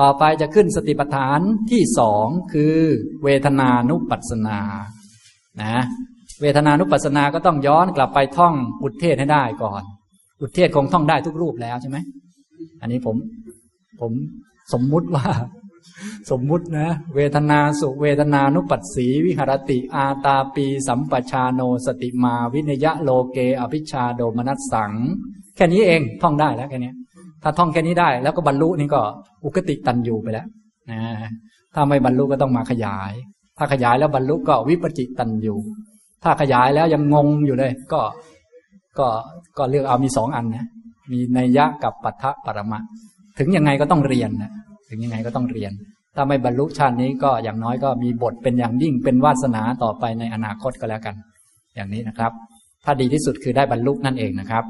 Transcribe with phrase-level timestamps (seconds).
[0.00, 1.40] ต่อไปจะขึ้นสติปัฏฐาน
[1.70, 2.76] ที่สองคือ
[3.24, 4.60] เวทนานุปัสสนา
[5.62, 5.82] นะ
[6.40, 9.82] เวทนานุปัสสนาก็ต้องย้อนกลับไปท่องอุทเทศให้ได้ก่อน
[10.40, 11.98] อุทเทศคงท่องได้ทุกรูปแล้วใช่ไหม
[12.80, 13.16] อันนี้ผม
[14.00, 14.12] ผม
[14.72, 15.26] สมมุติว่า
[16.30, 24.92] สมมุตินะ เวทนาสุเวทนานุปัสสีวิหรติ อาตาปี สัมปชาโนสติมา วินยะโลเก อภิชาโดมนัสสัง
[25.56, 26.92] แค่นี้เองท่องได้แล้วแค่นี้
[27.42, 29.00] ถ้าท่องแค่นี้ได้ แล้วก็บรรลุนี่ก็
[29.44, 30.46] อุกติตันยูไปแล้ว
[30.90, 31.00] นะ
[31.74, 33.12] ถ้าไม่บรรลุก็ต้องมาขยาย
[33.58, 35.54] ถ้าขยายแล้วบรรลุก็วิปจิตันยู
[36.24, 38.00] ถ้าขยายแล้วยังงงอยู่เลย ก็
[38.98, 39.06] ก็
[39.58, 40.66] ก็เลือกเอามีสองอันนะ
[41.12, 42.78] มีนัยยะกับปัทภปรมะ
[43.38, 44.50] ถึงยังไงก็ต้องเรียนนะ
[44.88, 45.72] ถึงยังไงก็ต้องเรียน
[46.16, 51.14] ถ้าไม่บรรลุชาตินี้ก็อย่างน้อยก็มีบทเป็นอย่างยิ่งเป็นวาสนาต่อไปในอนาคตก็แล้วกัน
[51.76, 52.32] อย่างนี้นะครับ
[52.84, 54.64] ถ้าดีที่สุดคือได้บรรลุนั่นเองนะครับ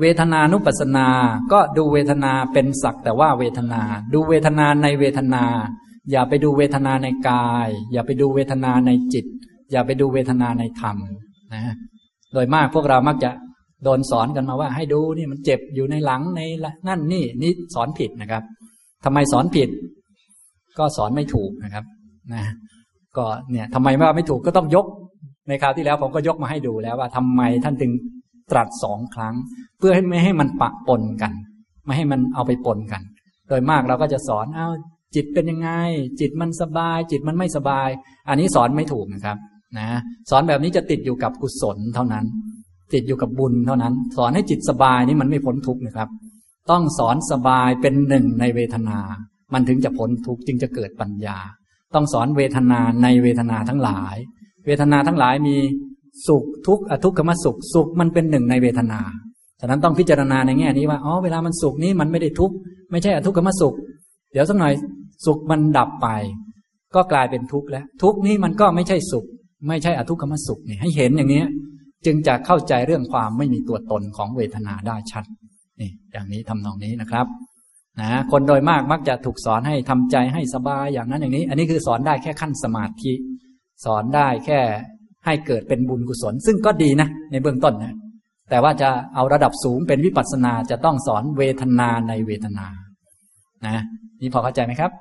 [0.00, 1.06] เวทนานุปัสสนา
[1.52, 3.82] ก็ดูเวทนาเป็นสักแต่ว่าเวทนา
[4.12, 5.44] ดูเวทนาในเวทนา
[6.10, 9.26] อย่าไปดูเวทนาในกาย อย่าไปดูเวทนาในจิต
[9.72, 10.96] อย่าไปดูเวทนาในธรรม
[11.54, 11.62] นะ
[12.32, 13.30] โดยมากพวกเรามักจะ
[13.84, 16.40] โดนสอนกันมาว่าให้ดูนี่มันเจ็บอยู่ในหลังใน
[16.88, 18.42] นั่นนี่นี่สอนผิดนะครับ
[19.04, 19.68] ทำไมสอนผิด
[20.78, 21.84] ก็สอนไม่ถูกนะครับ
[22.32, 22.42] นะ
[23.16, 24.86] ก็เนี่ยทำไมว่าไม่ถูกก็ต้องยก
[25.48, 27.90] ในคราวที่แล้วผมก็ยกมาให้ดูแล้วว่าทำไมท่านจึง
[28.50, 29.34] ตรัสสองครั้ง
[29.78, 31.32] เพื่อให้ไม่ให้มันปะปนกัน
[31.84, 33.02] ไม่ให้มันเอาไปปนกัน
[33.48, 34.72] โดยมากเราก็จะสอนอ้าว
[35.14, 35.70] จิตเป็นยังไง
[36.20, 37.88] จิตมันสบาย จิตมันไม่สบาย
[38.28, 39.36] อันนี้สอนไม่ถูกนะครับ
[39.78, 39.86] นะ
[40.30, 42.24] สอนแบบนี้จะติดอยู่กับกุศลเท่านั้น
[42.94, 46.08] ติดอยู่กับบุญเท่านั้น สอนให้จิตสบายนี่มันไม่พ้นทุกข์นะครับ
[46.70, 48.98] ต้องสอนสบายเป็นหนึ่งในเวทนา
[49.52, 51.38] มันถึงจะพ้นทุกข์จึงจะเกิดปัญญา
[51.94, 54.16] ต้องสอนเวทนาในเวทนาทั้งหลาย
[54.66, 55.56] เวทนาทั้งหลายมี
[56.26, 59.00] สุขทุกข์อทุกขมสุขสุขมันเป็นหนึ่งในเวทนา
[59.60, 62.54] ฉะนั้นต้องพิจารณาในแง่นี้ว่าอ๋อเวลามันสุขนี้มันไม่ได้ทุกข์
[62.90, 63.74] ไม่ใช่อทุกขมสุข
[64.32, 64.72] เดี๋ยวสักหน่อย
[65.26, 66.08] สุขมันดับไป
[66.94, 69.24] ก็กลายเป็นทุกข์แล้ว ทุกข์นี้มันก็ไม่ใช่สุข
[69.68, 71.42] ไม่ใช่อทุกขมสุขนี่ให้เห็นอย่างนี้
[72.06, 75.24] จึงจะเข้าใจเรื่องความไม่มีตัวตนของเวทนาได้ชัด
[75.80, 77.26] นี่อย่างนี้ทำนองนี้นะครับ
[78.00, 83.12] นะคนโดยมากมักจะถูกสอนให้ทำใจให้สบายอย่างนั้นอย่างนี้ อันนี้คือสอนได้แค่ขั้นสมาธิ
[83.84, 84.60] สอนได้แค่
[85.26, 87.94] ให้เกิดเป็นบุญกุศล ซึ่งก็ดีนะ ในเบื้องต้นนะ
[88.50, 92.66] แต่ว่าจะเอาระดับสูงเป็นวิปัสสนาจะต้องสอนเวทนาในเวทนา
[93.66, 93.78] นะ
[94.20, 94.92] นี่พอเข้าใจไหมครับ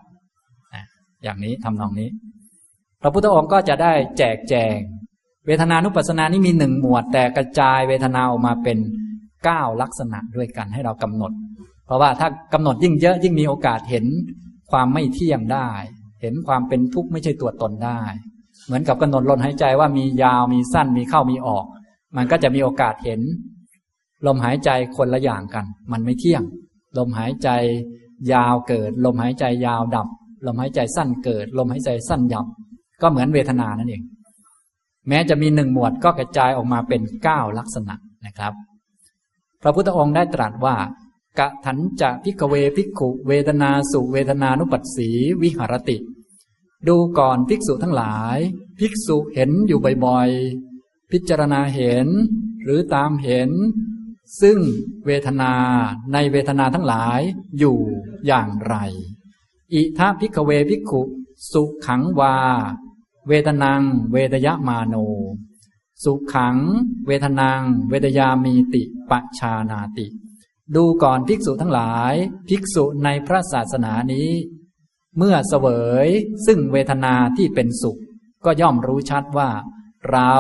[0.74, 0.84] นะ
[1.24, 2.10] อย่างนี้ทำนองนี้
[3.02, 4.78] พระพุทธองค์ก็จะได้แจกแจง
[5.48, 8.78] เวทนานุปัสสนานี่มีหนึ่งหมวด แต่กระจายเวทนาออกมาเป็น
[9.44, 11.32] เก้าลักษณะด้วยกันให้เรากำหนด
[11.86, 14.06] เพราะว่าถ้ากำหนดยิ่งเยอะยิ่งมีโอกาสเห็น
[14.72, 15.70] ความไม่เที่ยงได้
[16.22, 18.02] เห็นความเป็นทุกข์ไม่ใช่ตัวตนได้
[18.70, 21.66] เหมือนกับกำหนดลมหายใจว่ามียาวมีสั้นมีเข้ามีออก
[22.16, 23.22] มันก็จะมีโอกาสเห็น
[24.28, 26.44] ลมหายใจคนละอย่างกัน มันไม่เที่ยง
[26.98, 27.50] ลมหายใจ
[28.34, 30.08] ยาวเกิด ลมหายใจยาวดับ
[30.46, 32.46] ลมหายใจสั้นเกิด ลมหายใจสั้นยับ
[33.02, 34.04] ก็เหมือนเวทนานั่นเอง
[35.08, 38.54] แม้จะมีหนึ่งหมวดก็กระจายออกมาเป็นเก้าลักษณะนะครับ
[39.62, 40.76] พระพุทธองค์ได้ตรัสว่า
[41.40, 45.10] กะถันจะพิกเวพิกขุ เวทนาสุเวทนานุปัสสี
[45.42, 45.98] วิหรติ
[46.88, 48.38] ดูก่อนภิกษุทั้งหลาย
[48.80, 52.08] ภิกษุเห็นอยู่บ่อยๆ พิจารณาเห็น
[52.64, 53.52] หรือตามเห็น
[54.42, 54.58] ซึ่ง
[55.06, 55.54] เวทนา
[56.14, 57.22] ในเวทนาทั้งหลาย
[57.60, 57.80] อยู่
[58.28, 58.76] อย่างไร
[59.74, 61.02] อิทะพิกเวพิกขุ
[61.52, 62.38] สุขังวา
[63.28, 64.96] เวทนัง เวทยมาโน
[66.04, 66.58] สุขัง
[67.08, 70.08] เวทนัง เวทยามีติปชานาติ
[70.76, 72.14] ดูก่อนภิกษุทั้งหลาย
[72.48, 74.30] ภิกษุในพระศาสนานี้
[75.18, 75.68] เมื่อเสว
[76.06, 76.08] ย
[76.46, 78.00] ซึ่งเวทนาที่เป็นสุข
[78.46, 79.50] ก็ย่อมรู้ชัดว่า
[80.12, 80.34] เรา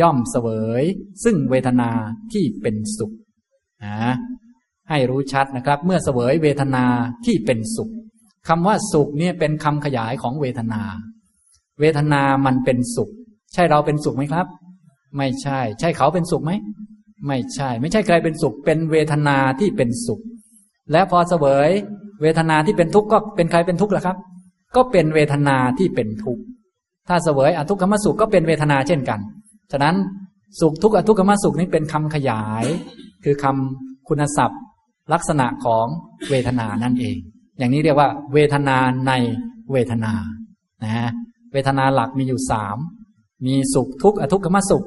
[0.00, 0.48] ย่อมเสว
[0.80, 0.82] ย
[1.24, 1.90] ซึ่งเวทนา
[2.32, 3.12] ที่เป็นสุข
[3.84, 4.14] นะ
[4.90, 6.84] ให้รู้ชัดนะครับ เมื่อเสวยเวทนา
[7.26, 7.90] ที่เป็นสุข
[8.48, 10.82] คำว่าสุขเนี่ยเป็นคำขยายของเวทนา
[11.80, 13.10] เวทนามันเป็นสุข
[13.54, 14.46] ใช่เราเป็นสุขไหมครับ
[15.16, 16.52] ไม่ใช่ ใช่เขาเป็นสุขไหม
[17.26, 20.20] ไม่ใช่ ไม่ใช่ใครเป็นสุข เป็นเวทนาที่เป็นสุข
[20.92, 21.70] และพอเสวย
[22.22, 24.16] เวทนาที่เป็นทุกข์ก็เป็นใครเป็นทุกข์ล่ะครับ
[24.76, 26.42] ก็เป็นเวทนาที่เป็นทุกข์
[27.08, 29.20] ถ้าเสวยอทุกขมสุขก็เป็นเวทนาเช่นกัน
[29.72, 29.96] ฉะนั้น
[30.60, 32.64] สุขทุกข์อทุกขมสุขนี้เป็นคำขยาย
[33.24, 34.60] คือคำคุณศัพท์
[35.12, 35.86] ลักษณะของ
[36.30, 37.16] เวทนานั่นเอง
[37.58, 38.76] อย่างนี้เรียกว่า เวทนา
[39.06, 39.12] ใน
[39.72, 40.12] เวทนา
[40.84, 41.10] นะ
[41.52, 42.76] เวทนาหลักมีอยู่สาม
[43.46, 44.84] มีสุขทุกข์อทุกขมสุข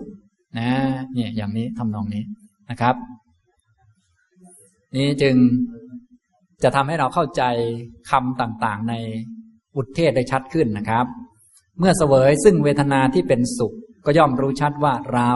[0.60, 0.70] นะ
[1.14, 2.24] เนี่ยอย่างนี้ทำนองนี้
[2.70, 2.96] นะครับ
[4.96, 5.36] นี้จึง
[6.64, 7.44] จะทำให้เราเข้าใจ
[8.10, 8.94] คำต่างๆ ใน
[9.76, 11.06] อุทเทศได้ชัดขึ้นนะครับ
[11.80, 13.74] เมื่อเสวยซึ่งเวทนาที่เป็นสุข
[14.06, 15.32] ก็ย่อมรู้ชัดว่าเรา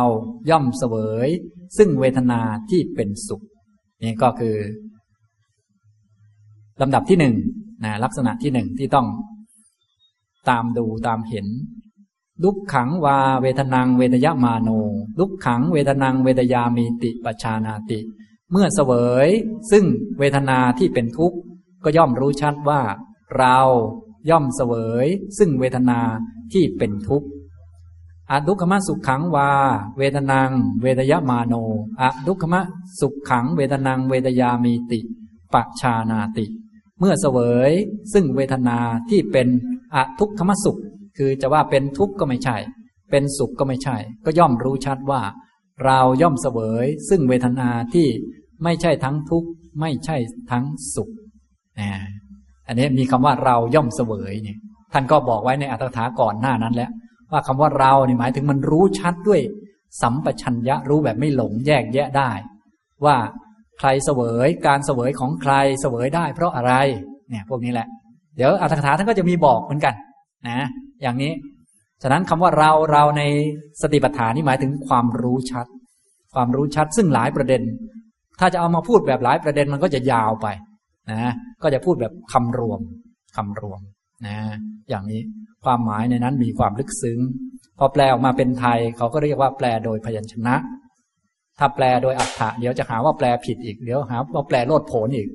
[0.50, 0.95] ย่อมเสว
[1.27, 1.30] ย
[1.77, 2.39] ซึ่งเวทนา
[2.69, 3.42] ที่เป็นสุข
[4.04, 4.56] นี่ก็คือ
[6.81, 7.36] ลำดับที่หนึ่ง
[7.83, 9.07] นะลักษณะที่หนึ่งที่ต้อง
[10.50, 11.48] ตามดูตามเห็น
[12.44, 14.69] ลุกขังวาเวทนังเวทยมาโน
[15.19, 18.00] ลุกขังเวทนังเวทยามีติปชานาติ
[18.51, 18.92] เมื่อเสว
[19.27, 19.30] ย
[19.71, 19.86] ซึ่ง
[20.19, 21.38] เวทนาที่เป็นทุกข์
[21.83, 22.81] ก็ย่อมรู้ชัดว่า
[23.38, 23.57] เรา
[24.30, 24.74] ย่อมเสว
[25.06, 25.07] ย
[25.38, 26.00] ซึ่งเวทนา
[26.53, 27.27] ที่เป็นทุกข์
[28.31, 29.51] อดุขมะสุขขังวา
[29.97, 30.51] เวทนัง
[30.81, 31.53] เวทยมาโน
[32.01, 32.62] อดุขมะ
[33.00, 35.00] สุขขัง เวทนัง เวทยามีติ
[35.53, 36.45] ปัชานาติ
[37.00, 37.38] เมื่อเสว
[37.69, 37.71] ย
[38.13, 38.77] ซึ่งเวทนา
[39.09, 39.48] ที่เป็น
[39.94, 40.80] อทุกขมสุข
[41.18, 42.57] คือจะว่าเป็นทุกข์ก็ไม่ใช่
[43.12, 45.21] เป็นสุขก็ไม่ใช่ ก็ย่อมรู้ชัดว่า
[45.86, 48.07] เราย่อมเสวย ซึ่งเวทนาที่
[48.63, 49.50] ไม่ใช่ทั้งทุกข์
[49.81, 50.18] ไม่ใช่
[50.51, 51.10] ทั้งสุข
[52.68, 54.57] อันนี้มีคำว่าเราย่อมเสวยเนี่ย
[54.94, 56.92] ท่านก็บอกไว้ในอัตถาก่อนหน้านั้นแล้ว
[57.31, 59.42] ว่าคำว่าเราเนี่ยหมายถึงมันรู้ชัดด้วย
[60.01, 62.31] สัมปชัญญะรู้แบบไม่หลงแยกแยะได้
[63.06, 63.16] ว่า
[63.80, 66.74] ใครเสวยการเสวยของใครเสวยได้ เพราะอะไร
[67.30, 67.88] เนี่ยพวกนี้แหละ
[68.36, 69.94] เดี๋ยวอัตถกถาท่านก็จะมีบอกเหมือนกัน
[70.48, 70.68] นะ
[71.01, 71.31] อย่างนี้
[72.03, 73.24] ฉะนั้นคำว่าเราเราใน
[73.81, 75.65] สติปัฏฐานนี่หมายถึงความรู้ชัด
[76.33, 77.62] ความรู้ชัดซึ่งหลายประเด็น
[78.39, 80.47] ถ้าจะเอามาพูดแบบหลายประเด็นมันก็จะยาวไป
[81.12, 81.33] นะ
[81.63, 82.80] ก็จะพูดแบบคำรวม
[83.36, 83.81] คำรวม
[84.27, 84.38] นะ
[84.89, 85.21] อย่างนี้
[85.63, 87.19] ความหมายในนั้นมีความลึกซึ้ง
[87.80, 90.56] พอแปลออกมาเป็นไทยเขาก็เรียกว่าแปลโดยพยัญชนะ
[91.59, 95.27] ถ้าแปลโดยอัฏฐะเดี๋ยวจะหาว่าแปลผิดอีกเดี๋ยวหาว่าแปลโลดโผนอีก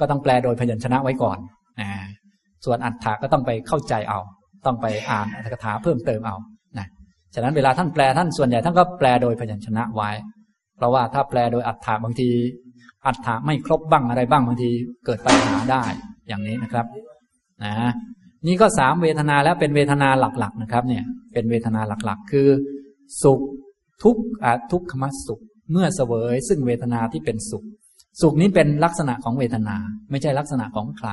[0.00, 1.38] ก็ต้องแปลโดยพยัญชนะไว้ก่อน
[1.80, 1.90] นะ
[2.64, 4.20] ส่วนอัฏฐะก็ต้องไปเข้าใจเอา
[4.66, 6.36] ต้องไปอ่านอัตถกถาเพิ่มเติมเอา
[6.78, 6.86] นะ
[7.34, 10.10] ฉะนั้นเวลาท่านแปลท่านส่วนใหญ่ท่านก็แปลโดยพยัญชนะไว้
[10.76, 12.28] เพราะว่าถ้าแปลโดยอัฏฐะบางที
[13.06, 14.70] อัฏฐะไม่ครบบ้างอะไรบ้างบางที
[15.06, 15.82] เกิดปัญหาได้
[16.28, 16.86] อย่างนี้นะครับ
[17.64, 17.74] นะ
[18.46, 22.48] นี่ก็สามเวทนาแล้วเป็นเวทนาหลักๆนะครับ เนี่ย เป็นเวทนาหลักๆ คือ
[23.22, 23.40] สุข
[24.02, 24.22] ทุกข์
[24.72, 27.64] ทุกขมสุข เมื่อเสวย ซึ่งเวทนาที่เป็นสุข
[28.20, 29.76] สุขนี้เป็นลักษณะของเวทนา
[30.10, 31.10] ไม่ใช่ลักษณะของใคร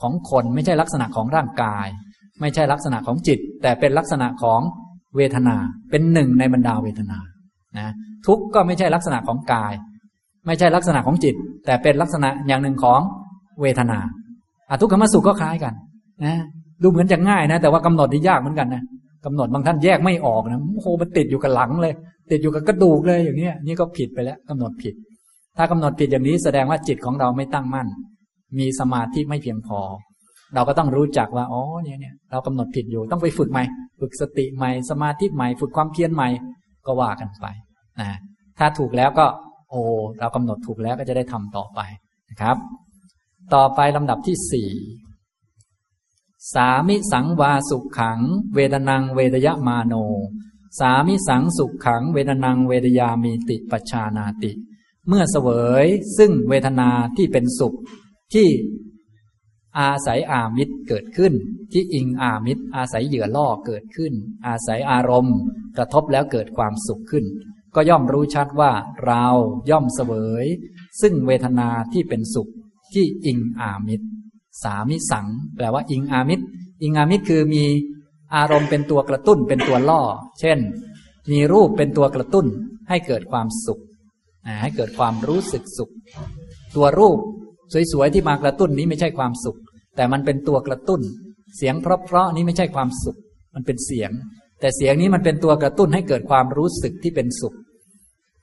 [0.00, 1.86] ของคนไม่ใช่ลักษณะของร่างกาย
[2.40, 4.60] ไม่ใช่ลักษณะของจิต แต่เป็นลักษณะของ
[5.16, 5.56] เวทนา
[5.90, 7.18] เป็นหนึ่งในบรรดาเวทนา
[7.78, 7.92] นะ
[8.26, 9.72] ทุกข์ก็ไม่ใช่ลักษณะของกาย
[10.46, 11.34] ไม่ใช่ลักษณะของจิต
[11.66, 13.00] แต่เป็นลักษณะอย่างหนึ่งของ
[13.62, 13.98] เวทนา
[14.68, 15.74] อทุกขมสุขก็คล้ายกัน
[16.24, 16.34] นะ
[16.82, 18.82] ดูเหมือนจะง่ายนะ แต่ว่ากำหนดที่ยากเหมือนกันนะ
[19.24, 21.94] กำหนดบางท่านแยกไม่ออกนะโอ้โหมันติดอยู่กับหลังเลย
[22.30, 24.94] ติดอยู่กับกระดูกเลยอย่างนี้นี่ก็ผิดไปแล้วกำหนดผิด
[25.56, 27.88] ถ้ากำหนดผิดอย่างนี้แสดงว่าจิตของเราไม่ตั้งมั่น
[28.58, 29.80] มีสมาธิไม่เพียงพอ
[30.54, 33.64] เราก็ต้องรู้จักว่าอ๋อเนี่ยเนี่ยเรากำหนดผิดอยู่ต้องไปฝึกใหม่
[34.00, 36.28] ฝึกสติใหม่สมาธิใหม่ฝึกความเพียรใหม่
[36.86, 37.46] ก็ว่ากันไป
[38.00, 38.10] นะ
[38.58, 39.26] ถ้าถูกแล้วก็
[39.70, 39.80] โอ้
[40.20, 41.80] เรากำหนดถูกแล้วก็จะได้ทำต่อไป
[42.30, 42.56] นะครับ
[43.54, 44.70] ต่อไปลำดับที่สี่
[46.54, 48.18] สามิสังวาสุขขัง
[48.54, 49.94] เวทนังเวทยมาโน
[50.80, 54.52] สามิสังสุขขัง เวทนังเวทยามีติปชานาติ
[55.08, 55.48] เมื่อเสว
[55.84, 55.86] ย
[56.18, 57.74] ซึ่งเวทนาที่เป็นสุข
[58.34, 58.48] ที่
[59.80, 61.32] อาศัยอามิตรเกิดขึ้น
[61.72, 64.12] ที่อิงอามิตร อาศัยเหยื่อล่อเกิดขึ้น
[64.46, 65.36] อาศัยอารมณ์
[65.76, 67.24] กระทบแล้วเกิดความสุขขึ้น
[67.74, 68.72] ก็ย่อมรู้ชัดว่า
[69.06, 69.24] เรา
[69.70, 70.12] ย่อมเสว
[70.44, 70.46] ย
[71.00, 72.50] ซึ่งเวทนาที่เป็นสุข
[72.92, 74.06] ที่อิงอามิตร
[74.62, 75.26] สามิสัง
[75.56, 76.44] แปลว่าอิงอามิตร
[76.82, 77.64] อิงอามิตรคือมี
[78.34, 80.00] อารมณ์เป็นตัวกระตุ้นเป็นตัวล่อ
[80.40, 80.58] เช่น
[81.30, 82.46] มีรูปเป็นตัวกระตุ้น
[82.88, 83.80] ให้เกิดความสุข
[84.62, 85.90] ให้เกิดความรู้สึกสุข
[86.76, 87.18] ตัวรูป
[87.92, 89.58] สวยๆที่มากระตุ้นนี้ไม่ใช่ความสุข
[89.98, 91.00] แต่มันเป็นตัวกระตุ้น
[91.56, 93.18] เสียงเพราะๆนี้ไม่ใช่ความสุข
[93.54, 94.10] มันเป็นเสียง
[94.60, 97.54] แต่เสียงนี้มันเป็นตัวกระตุ้นให้เกิดความรู้สึกที่เป็นสุข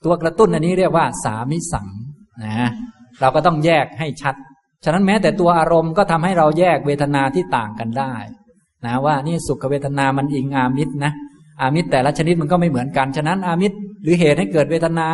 [0.04, 1.86] ตัวกระตุ้นอันนี้เรียกว่า สามิสัง
[2.44, 2.70] นะ
[3.20, 4.34] เราก็ต้องแยกให้ชัด
[4.84, 8.14] ฉะนั้นแม้แต่ตัวอารมณ์ก็ทำให้เราแยกเวทนาที่ต่างกันได้
[8.86, 11.12] นะว่านี่สุขเวทนามันอิงอามิตรนะ
[11.60, 15.06] อามิตรแต่ละชนิดมันก็ไม่เหมือนกัน ฉะนั้นอามิตรหรือเหตุให้เกิดเวทนา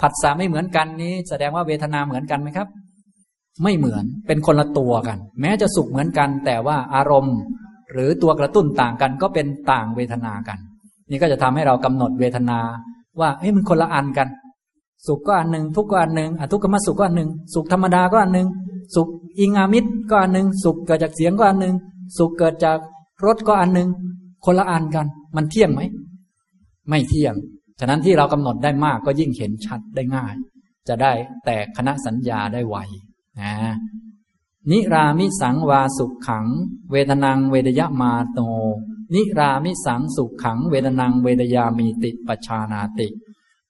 [0.00, 2.68] ผัสสะไม่เหมือนกันนี้ แสดงว่าเวทนาเหมือนกันไหมครับ
[3.62, 7.36] ไม่เหมือนเป็นคนละตัวกัน แม้จะสุขเหมือนกัน แต่ว่าอารมณ์
[7.92, 10.58] หรือตัวกระตุ้นต่างกันก็เป็นต่างเวทนากัน
[11.10, 12.58] นี่ก็จะทำให้เรากำหนดเวทนา
[13.20, 14.28] ว่าเฮ้ยมันคนละอันกัน
[15.06, 18.48] สุขก็อันหนึ่งทุกข์ก็อันหนึ่งอทุกขมสุขก็อันหนึ่งสุขธรรมดาก็อันหนึ่ง
[18.94, 19.08] สุข
[19.38, 21.74] อิงามิตรก็อันหนึ่งสุขเกิดจากเสียงก็อันหนึ่ง
[22.18, 22.78] สุขเกิดจาก
[23.24, 23.88] รสก็อันหนึ่ง
[24.44, 25.80] คนละอันกัน มันเที่ยงไหม
[26.88, 27.34] ไม่เที่ยง
[27.80, 30.34] ฉะนั้นที่เรากำหนดได้มากก็ยิ่งเห็นชัดได้ง่าย
[30.88, 31.12] จะได้
[31.44, 32.76] แตกคณะสัญญาได้ไว
[33.40, 33.54] นะ
[34.70, 36.46] นิรามิสังวาสุขขัง
[36.90, 38.40] เวทนังเวทยมาโต
[39.14, 43.08] นิรามิสังสุขขัง เวทนังเวทยามีติปชานาติ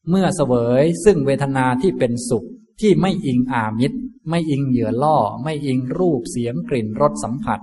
[0.08, 2.46] เมื่อเสวยซึ่งเวทนาที่เป็นสุข
[2.80, 7.60] ที่ไม่อิงอามิตร ไม่อิงเหยื่อล่อ ไม่อิงรูปเสียงกลิ่นรสสัมผัส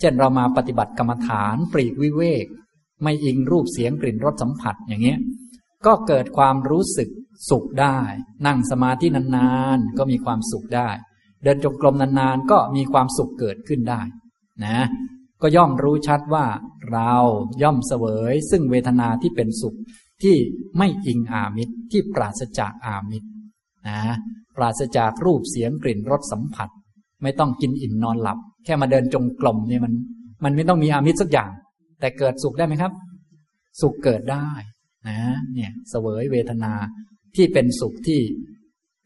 [0.00, 2.46] เช่นเรามาปฏิบัติกรรมฐานปรีกวิเวก
[3.02, 5.18] ไม่อิงรูปเสียงกลิ่นรสสัมผัสอย่างเงี้ย
[5.86, 7.08] ก็เกิดความรู้สึก
[7.50, 7.98] สุขได้
[8.46, 10.88] นั่งสมาธินานๆ ก็มีความสุขได้
[11.44, 14.00] เดินจงกรมนานๆ ก็มีความสุขเกิดขึ้นได้
[14.64, 14.78] นะ
[15.42, 16.46] ก็ย่อมรู้ชัดว่า
[16.92, 17.12] เรา
[17.62, 19.76] ย่อมเสวย ซึ่งเวทนาที่เป็นสุข
[20.22, 20.36] ที่
[20.78, 23.28] ไม่อิงอามิตรที่ปราศจากอามิตร
[23.88, 24.00] นะ
[24.56, 26.68] ปราศจากรูปเสียงกลิ่นรสสัมผัส
[27.22, 29.94] ไม่ต้องกินอิ่มนอนหลับ แค่มาเดินจงกรมเนี่ยมัน
[30.44, 31.50] มันไม่ต้องมีอามิตรสักอย่าง
[32.00, 32.92] แต่เกิดสุขได้ไหมครับ
[33.80, 34.48] สุขเกิดได้
[35.08, 35.18] นะ
[35.54, 36.72] เนี่ยเสวยเวทนา
[37.36, 38.20] ที่เป็นสุขที่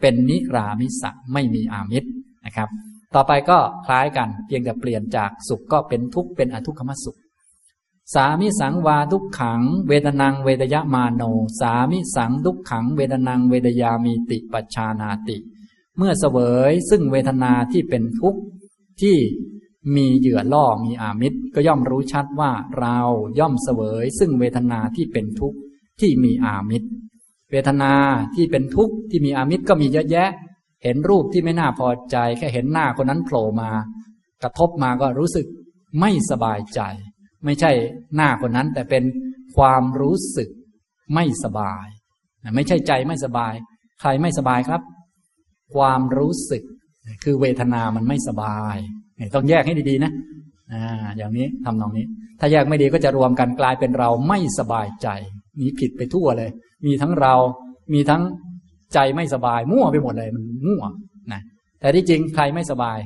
[0.01, 2.09] เป็นนิรามิสะไม่มีอามิตร
[2.47, 2.69] นะครับ
[3.15, 7.19] ต่อไปก็คล้ายกัน เพียงแต่เปลี่ยนจากสุขก็เป็นทุกข์เป็นอทุกขมสุข
[8.15, 11.23] สามิสังวาทุกขัง เวทนังเวทยมาโน
[11.61, 15.37] สามิสังทุกขัง เวทนังเวทยามีติปัชานาติ
[15.97, 16.39] เมื่อเสว
[16.71, 18.41] ยซึ่งเวทนาที่เป็นทุกข์
[19.01, 19.17] ที่
[19.97, 22.99] มีเหยื่อล่อมีอามิตรก็ย่อมรู้ชัดว่าเรา
[23.39, 25.59] ย่อมเสวย ซึ่งเวทนาที่เป็นทุกข์
[26.01, 26.89] ที่มีอามิตร
[27.51, 27.93] เวทนา
[28.35, 30.31] ที่เป็นทุกข์ที่มีอามิตรก็มีเยอะแยะ
[30.85, 33.71] เห็นรูปที่ไม่น่าพอใจ แค่เห็นหน้าคนนั้นโผล่มา
[34.43, 35.47] กระทบมาก็รู้สึก
[36.01, 36.81] ไม่สบายใจ
[37.45, 37.71] ไม่ใช่
[38.17, 39.05] หน้าคนนั้น แต่เป็น
[39.57, 40.49] ความรู้สึก
[41.15, 41.87] ไม่สบาย
[42.55, 43.55] ไม่ใช่ใจไม่สบาย
[44.01, 44.83] ใครไม่สบายครับ
[45.75, 46.63] ความรู้สึก
[47.25, 48.77] คือเวทนามันไม่สบาย
[49.35, 50.13] ต้องแยกให้ดีๆนะ
[50.73, 52.07] อ่าอย่างนี้ทำนองนี้
[52.41, 55.09] ถ้าแยกไม่ดีก็จะรวมกันกลายเป็นเราไม่สบายใจ
[55.61, 56.51] มีผิดไปทั่วเลย
[56.87, 57.35] มีทั้งเรา
[57.93, 58.23] มีทั้ง
[58.95, 60.83] ใจไม่สบาย มั่วไปหมดเลยมันมั่ว
[61.33, 61.41] นะ
[61.81, 62.99] แต่ที่จริงใครไม่สบาย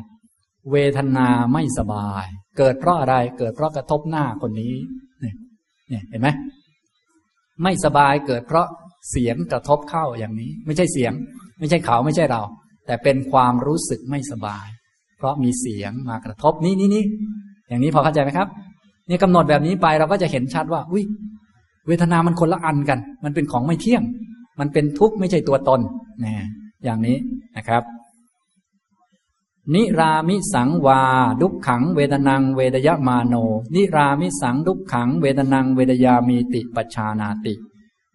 [0.73, 2.27] เวทนาไม่สบาย
[2.59, 4.75] เกิดเพราะอะไรเกิดเพราะกระทบหน้าคนนี้
[5.21, 5.35] เนี่ย
[5.89, 6.29] เนี่ยเห็นไหม
[7.63, 8.67] ไม่สบายเกิดเพราะ
[9.11, 11.13] เสียงกระทบเข้าอย่างนี้ ไม่ใช่เสียง
[11.59, 12.43] ไม่ใช่เขาไม่ใช่เรา
[12.87, 14.67] แต่เป็นความรู้สึกไม่สบาย
[15.19, 17.05] เพราะมีเสียงมากระทบนี่นี่นี่
[17.69, 18.49] อย่างนี้พอเข้าใจไหมครับ
[19.09, 21.05] นี่กำหนดแบบนี้ไปเราก็จะเห็นชัดว่าอุ้ย
[21.87, 24.03] เวทนามันคนละอันกัน มันเป็นของไม่เที่ยง
[24.59, 25.81] มันเป็นทุกข์ไม่ใช่ตัวตน
[26.25, 26.35] นะ
[26.85, 27.17] อย่างนี้
[27.57, 27.83] นะครับ
[29.75, 31.01] นิรามิสังวา
[31.41, 33.35] ดุขขัง เวทนัง เวดยมาโน
[33.75, 37.55] นิรามิสังดุขขัง เวทนัง เวดยามีติปัชานาติ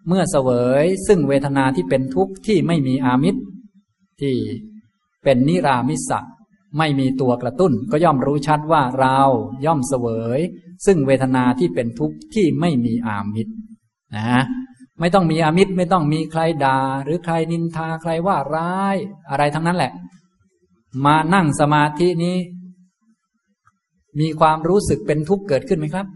[0.08, 0.50] เมื่อเสว
[0.84, 3.42] ยซึ่งเวทนาที่เป็นทุกข์ที่ไม่มีอามิตร
[4.22, 4.36] ที่
[5.24, 6.20] เป็นนิรามิสะ
[6.78, 9.20] ไม่มีตัวกระตุ้นก็ย่อมรู้ชัดว่าเรา
[9.66, 10.40] ย่อมเสวย
[10.86, 13.54] ซึ่งเวทนาที่เป็นทุกข์ที่ไม่มีอามิตร
[14.16, 14.42] นะ
[15.00, 18.96] ไม่ต้องมีอามิตรไม่ต้องมีใครด่า หรือใครนินทาใครว่าร้าย
[19.30, 19.92] อะไรทั้งนั้นแหละ
[21.06, 22.38] มานั่งสมาธินี้
[24.20, 26.08] มีความรู้สึกเป็นทุกข์เกิดขึ้นไหมครับ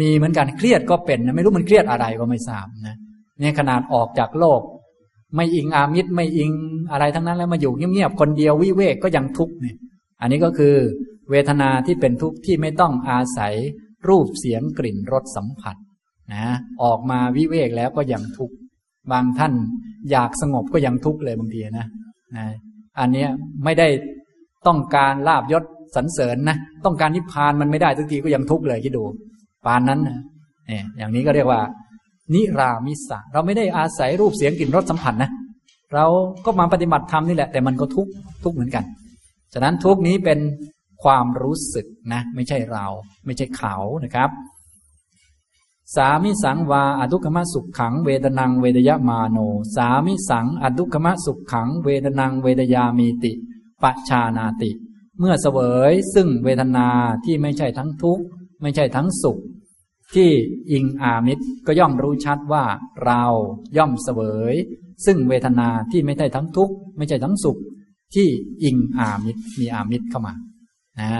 [0.00, 2.96] มีเหมือนกันเครียดก็เป็นนะไม่รู้มันเครียดอะไรก็ไม่ทราบนะ
[3.38, 4.60] เนี่ยขนาดออกจากโลก
[5.36, 6.52] ไม่อิงอามิตรไม่อิง
[6.92, 9.76] อะไรทั้งนั้นแล้วมาอยู่เงียบๆคนเดียววิเวกก็ยังทุกข์เนี่ย
[10.20, 10.74] อันนี้ก็คือ
[11.30, 13.54] เวทนาที่เป็นทุกข์ที่ไม่ต้องอาศัย
[14.08, 15.76] รูปเสียงกลิ่นรสสัมผัส
[16.34, 16.44] นะ
[16.82, 18.54] ออกมาวิเวกแล้วก็ยังทุกข์
[19.12, 19.52] บางท่าน
[20.10, 21.86] อยากสงบก็ยังทุกข์เลยบางทีนะ
[22.36, 22.46] นะ
[22.98, 23.26] อันนี้
[23.64, 23.88] ไม่ได้
[24.66, 25.64] ต้องการลาบยศ
[25.96, 29.04] สรรเสริญนะต้องการนิพพานมันไม่ได้สักทีก็ยังทุกข์เลยคิดดู
[29.66, 30.18] ปานนั้นนะ
[30.66, 31.60] เนี่ยอย่างนี้ก็เรียกว่า
[32.34, 35.30] นิรามิสะเราไม่ได้อาศัยรูปเสียงกลิ่นรสสัมผัสนะ
[35.94, 36.06] เรา
[36.44, 38.10] ก็มาปฏิบัติธรรมนี่แหละ แต่มันก็ทุกข์
[38.44, 38.84] ทุกข์เหมือนกัน
[39.52, 40.38] ฉะนั้นทุกข์นี้เป็น
[41.02, 42.86] ความรู้สึกนะ ไม่ใช่เรา
[43.26, 44.30] ไม่ใช่เขานะครับ
[45.94, 49.38] สามิสังวาอดุขมะสุขขังเวทนังเวดยมาโน
[49.74, 53.32] สามิสังอดุขมะสุขขังเวทนังเวดยามีติ
[53.82, 54.70] ปัชานาติ
[55.18, 55.58] เมื่อเสว
[55.90, 56.88] ยซึ่งเวทนา
[57.24, 58.24] ที่ไม่ใช่ทั้งทุกข์
[58.62, 59.38] ไม่ใช่ทั้งสุข
[60.14, 60.30] ที่
[60.72, 62.64] อิงอามิตรก็ย่อมรู้ชัดว่า
[63.04, 63.22] เรา
[63.76, 64.20] ย่อมเสว
[64.52, 64.54] ย
[65.06, 67.58] ซึ่งเวทนาที่ไม่ใช่ทั้งทุกข์ ไม่ใช่ทั้งสุข
[68.14, 68.28] ที่
[68.64, 70.34] อิงอามิตรมีอามิตรเข้ามา
[71.00, 71.14] อ่า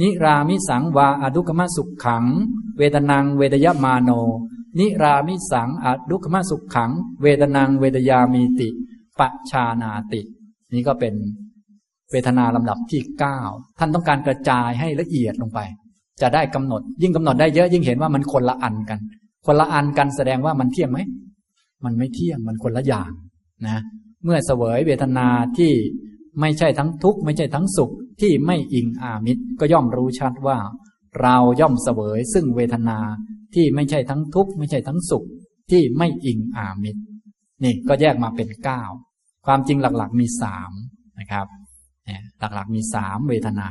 [0.00, 2.24] นิรามิสังวาอดุกมะสุขขัง
[2.78, 4.10] เวทนังเวทยมาโน
[4.78, 6.90] นิรามิสังอดุกมะสุขขัง
[7.22, 8.68] เวทนังเวทยามีติ
[9.18, 9.20] ป
[9.50, 10.20] ชานาติ
[10.72, 11.14] นี่ก็เป็น
[12.10, 13.38] เวทนาลำดับที่เก้า
[13.78, 15.60] ท่านต้องการกระจายให้ละเอียดลงไป
[16.22, 18.98] จะได้กำหนด ยิ่งกำหนดได้เยอะยิ่งเห็นว่ามันคนละอันกัน
[19.46, 20.98] คนละอันกันแสดงว่ามันเที่ยงไหม
[21.84, 23.10] มันไม่เที่ยงมันคนละอย่าง
[23.66, 23.82] นะ
[24.24, 25.26] เมื่อเสวยเวทนา
[25.58, 25.72] ที่
[26.40, 30.58] ไม่ใช่ทั้งทุกข์ไม่ใช่ทั้งสุข ที่ไม่อิงอามิตรก็ย่อมรู้ชัดว่า
[31.22, 32.98] เราย่อมเสวยซึ่งเวทนา
[33.54, 35.24] ที่ไม่ใช่ทั้งทุกข์ไม่ใช่ทั้งสุข
[35.70, 37.02] ที่ไม่อิงอามิตร
[37.64, 38.82] นี่ก็แยกมาเป็นเก้า
[39.46, 40.70] ความจริงหลักๆมีสาม
[41.20, 41.46] นะครับ
[42.40, 43.68] หลักๆมีสามเวทนา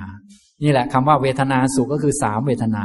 [0.63, 2.83] นี่แหละคำว่าเวทนาสุขก็คือสามเวทนา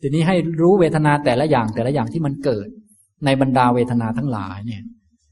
[0.00, 2.68] ทีนี้ให้รู้เวทนาแต่ละอย่างแต่ละอย่างที่มันเกิด
[3.24, 4.82] ในบรรดาเวทนาทั้งหลายเนี่ย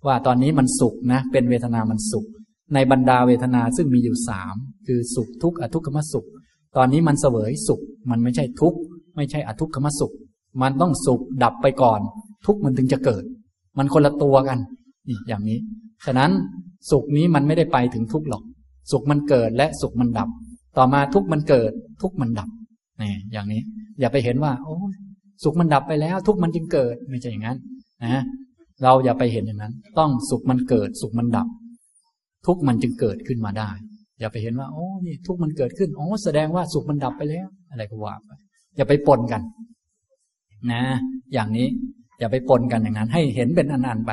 [0.06, 2.26] ว่าตอนนี้มันสุขนะเป็นเวทนามันสุข
[2.74, 4.54] ในบรรดาเวทนาซึ่งมีอยู่สาม
[4.86, 6.26] คือสุขทุกข์อทุกขมสุข
[6.76, 8.78] ตอนนี้มันเสวยสุข มันไม่ใช่ทุกข์
[9.16, 10.12] ไม่ใช่อทุกขมสุข
[10.62, 12.00] มันต้องสุขดับไปก่อน
[12.46, 13.24] ทุกข์มันถึงจะเกิด
[13.78, 14.58] มันคนละตัวกัน
[15.08, 15.58] นี่อย่างนี้
[16.06, 16.30] ฉะนั้น
[16.90, 18.42] สุขนี้มันไม่ได้ไปถึงทุกข์หรอก
[18.90, 20.28] สุขมันเกิดและสุขมันดับ
[20.76, 22.48] ต่อมาทุกข์มันเกิด ทุกข์มันดับ
[23.02, 23.62] นี่อย่างนี้
[24.00, 24.76] อย่าไปเห็นว่า โอ้
[25.44, 27.58] สุขมันดับไปแล้ว ทุกข์มันจึงเกิดไม่ใช่อย่างนั้น
[28.04, 28.22] นะ
[28.82, 31.46] เราอย่าไปเห็นอย่างนั้น ต้องสุขมันเกิด สุขมันดับ
[32.46, 33.70] ทุกมันจึงเกิดขึ้นมาได้
[34.20, 38.30] อย่าไปเห็นว่าโอ้นี่ทุกมันเกิดขึ้นอ๋อแสดงว่าสุขมันดับไปแล้ว อะไรก็ว่าไป
[38.76, 39.42] อย่าไปปนกัน
[40.72, 40.82] นะ
[41.32, 41.68] อย่างนี้
[42.18, 44.12] อย่าไปปนกันอย่างนั้น ให้เห็นเป็นอันๆไป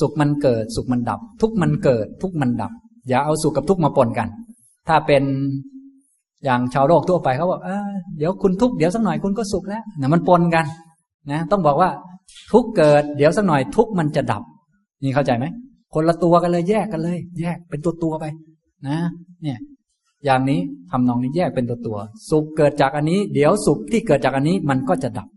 [0.00, 2.72] สุขมันเกิด สุขมันดับ ทุกมันเกิด ทุกมันดับ
[3.08, 4.28] อย่าเอาสุขกับทุกมาปนกัน
[4.88, 5.22] ถ้าเป็น
[6.44, 10.64] อย่างชาวโลกทั่วไปเขาบอกเออเดี๋ยวคุณทุกเดี๋ยวสักหน่อยคุณก็สุขแล้วนะมันปนกัน
[11.30, 11.90] นะ ต้องบอกว่า
[12.52, 14.42] ทุกเกิด เดี๋ยวสักหน่อย ทุกมันจะดับ
[15.02, 15.46] นี่เข้าใจไหม
[15.94, 18.24] คนละตัวกันเลยแยกกันเลย แยกเป็นตัวตัวไป
[18.88, 18.98] นะ
[19.42, 19.58] เนี่ย
[20.24, 20.60] อย่างนี้
[20.90, 21.98] ทำนองนี้แยกเป็นตัวตัว
[22.30, 25.28] สุขเกิดจากอันนี้ เดี๋ยวสุขที่เกิดจากอันนี้มันก็จะดับ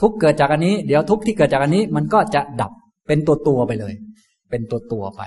[0.00, 2.72] ทุกเกิดจากอันนี้ เดี๋ยวทุกที่เกิดจากอันนี้มันก็จะดับ
[3.06, 3.94] เป็นตัวตัวไปเลย
[4.50, 5.22] เป็นตัวตัวไป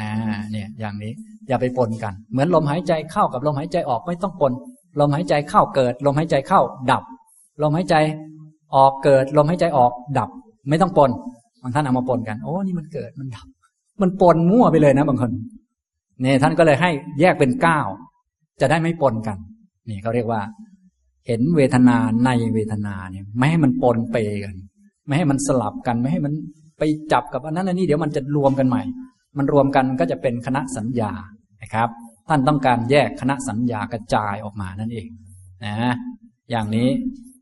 [0.00, 0.10] นะ
[0.50, 1.12] เนี่ย อย่างนี้
[1.48, 4.52] อย่าไปปนกัน เหมือนลมหายใจเข้ากับลมหายใจออกไม่ต้องปน
[5.00, 6.60] ลมหายใจเข้าเกิด ลมหายใจเข้า
[6.90, 7.02] ดับ
[7.62, 7.94] ลมหายใจ
[8.74, 10.30] ออกเกิด ลมหายใจออกดับ
[10.68, 11.10] ไม่ต้องปน
[11.62, 13.46] บางท่านเอามาปนกัน โอ้ นี่มันเกิด มันดับ
[14.02, 15.32] มันปนมั่วไปเลยนะบางคน
[16.22, 16.90] เนี่ยท่านก็เลยให้
[17.20, 17.80] แยกเป็นเก้า
[18.60, 19.38] จะได้ไม่ปนกัน
[19.88, 20.42] นี่เขาเรียกว่า
[21.26, 24.54] เห็นเวทนาในเวทนาเนี่ย ไม่ให้มันปนเปกัน
[25.06, 26.32] ไม่ให้มันสลับกัน ไม่ให้มัน
[26.78, 28.82] ไปจับกับอันนั้นอันนี้เดี๋ยวมันจะรวมกันใหม่
[29.38, 31.12] มันรวมกันก็จะเป็นคณะสัญญา
[31.62, 31.88] นะครับ
[32.28, 35.08] ท่านต้องการแยกคณะสัญญากระจายออกมานั่นเอง
[35.64, 35.94] นะ
[36.50, 36.88] อย่างนี้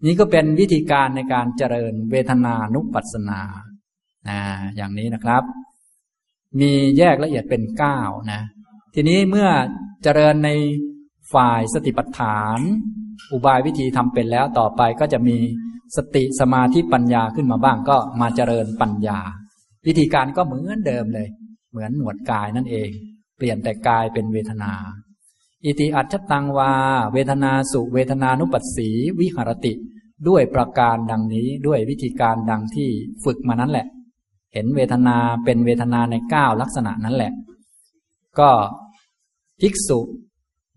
[0.05, 3.41] นี่ก็เป็นวิธีการในการเจริญเวทนานุปัสสนา
[4.29, 4.39] นะ
[4.77, 5.43] อย่างนี้นะครับ
[6.61, 7.99] มีแยกละเอียดเป็นเก้า
[8.33, 8.41] นะ
[8.95, 9.49] ทีนี้เมื่อ
[10.03, 10.51] เจริญใน
[11.33, 12.59] ฝ่ายสติปัฏฐาน
[13.33, 15.37] อุบายวิธีทำเป็นแล้วต่อไปก็จะมี
[15.97, 19.19] สติสมาธิปัญญาขึ้นมาบ้างก็มาเจริญปัญญา
[19.87, 21.29] วิธีการก็เหมือนเดิมเลย
[21.71, 22.91] เหมือนหมวดกายนั่นเอง
[23.37, 24.73] เปลี่ยนแต่กายเป็นเวทนา
[25.65, 26.73] อิติอัจฉตังวา
[27.13, 28.89] เวทนาสุเวทนานุปัสสี
[29.21, 29.73] วิหารติ
[30.29, 32.91] ด้วยประการดังนี้ด้วยวิธีการดังที่
[33.25, 33.87] ฝึกมานั้นแหละ
[34.53, 37.33] เห็นเวทนาเป็นเวทนาในเก้าลักษณะนั้นแหละ
[38.39, 38.51] ก็
[39.61, 40.01] ภิกษุ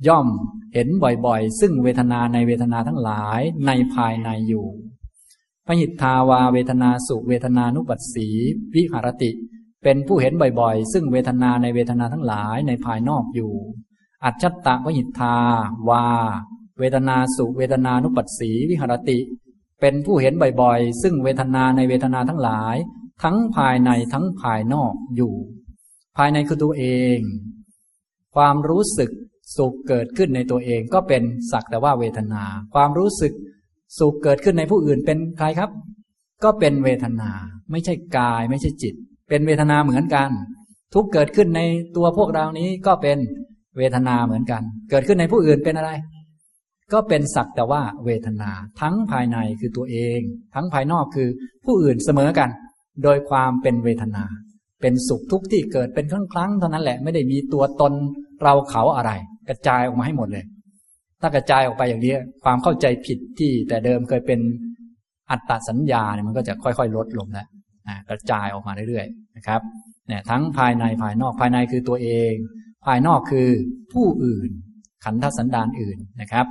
[0.07, 0.27] ย่อม
[0.73, 0.87] เห็น
[1.25, 4.67] บ่อยๆ ซึ่งเวทนาในเวทนาทั้งหลายในภายในอยู่
[5.67, 8.27] พหิทธาวาเวทนาสุเวทนานุปัสสี
[8.75, 9.31] วิหารติ
[9.83, 13.53] เป็นผู้เห็นบ่อยๆ ซึ่งเวทนาในเวทนาทั้งหลายในภายนอกอยู่
[14.23, 15.37] อัจฉตะพหิทธา
[15.89, 16.05] วา
[16.79, 19.19] เวทนาสุเวทนานุปัสสีวิหารติ
[19.81, 22.75] เป็นผู้เห็นบ่อยๆ ซึ่งเวทนาในเวทนาทั้งหลาย
[23.23, 25.33] ทั้งภายในทั้งภายนอกอยู่
[26.17, 27.17] ภายในคือตัวเอง
[28.35, 29.11] ความรู้สึก
[29.57, 33.33] สุขเกิดขึ้นในตัวเองก็เป็นสักแต่ว่าเวทนา ความรู้สึก
[33.99, 35.69] สุขเกิดขึ้นในผู้อื่นเป็นใครครับ
[36.43, 37.31] ก็เป็นเวทนา
[37.71, 38.95] ไม่ใช่กายไม่ใช่จิต
[39.29, 40.29] เป็นเวทนาเหมือนกัน
[40.93, 41.61] ทุกเกิดขึ้นใน
[41.95, 43.17] ตัวพวกเรานี้ก็เป็น
[43.77, 45.91] เวทนาเหมือนกัน เกิดขึ้นในผู้อื่นเป็นอะไร
[46.93, 50.19] ก็เป็นสักแต่ว่าเวทนา ทั้งภายในคือตัวเอง
[50.55, 51.29] ทั้งภายนอกคือ
[51.65, 52.49] ผู้อื่นเสมอกัน
[53.03, 54.23] โดยความเป็นเวทนา
[54.81, 57.93] เป็นสุขทุกข์ที่เกิดเป็นครั้งครั้งเท่านั้นแหละไม่ได้มีตัวตน
[58.43, 59.11] เราเขาอะไร
[59.49, 60.45] กระจายออกมาให้หมดเลย
[61.21, 64.39] ถ้ากระจายออกไปอย่างนี้ความเข้าใจผิดที่แต่เดิมเคยเป็น
[65.31, 67.47] อัตตสัญญาเนี่ยมันก็จะค่อยๆ ลดลงแล้ว
[68.09, 69.61] กระจายออกมาเรื่อยๆนะครับ
[70.07, 72.33] เนี่ยทั้งภายในภายนอกภายในคือตัวเอง
[72.85, 73.49] ภายนอกคือ
[73.93, 74.49] ผู้อื่น
[75.05, 76.45] ขันธสันดานอื่นนะครับ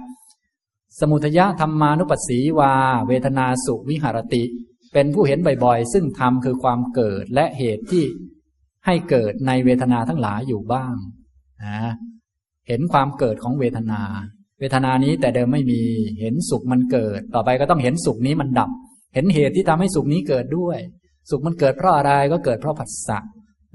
[1.00, 2.72] สมุทยะธรรมานุปัสสีวา
[3.09, 4.42] เวทนาสุวิหารติ
[4.92, 8.05] เป็นผู้เห็นบ่อยๆ ซึ่งธรรมคือความเกิดและเหตุที่
[8.87, 10.94] ให้เกิดในเวทนาทั้งหลายอยู่บ้าง
[11.64, 11.81] นะ
[12.68, 14.03] เห็นความเกิดของเวทนา
[14.61, 15.81] เวทนานี้แต่เดิมไม่มี
[16.20, 18.70] เห็นสุขมันเกิด ต่อไปก็ต้องเห็นสุขนี้มันดับ
[19.14, 20.79] เห็นเหตุที่ทำให้สุขนี้เกิดด้วย
[21.31, 23.18] สุขมันเกิดเพราะอะไรก็เกิดเพราะผัสสะ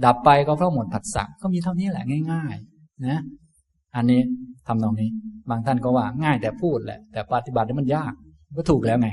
[0.06, 3.20] ดับไปก็เพราะหมดผัสสะ ก็มีเท่านี้แหละง่าย ๆ นะ
[3.96, 4.22] อันนี้
[4.68, 5.10] ทำตรงนี้
[5.50, 8.14] บางท่านก็ว่าง่ายแต่พูดแหละ แต่ปฏิบัติมันยาก
[8.58, 9.10] ก็ถูกแล้วไง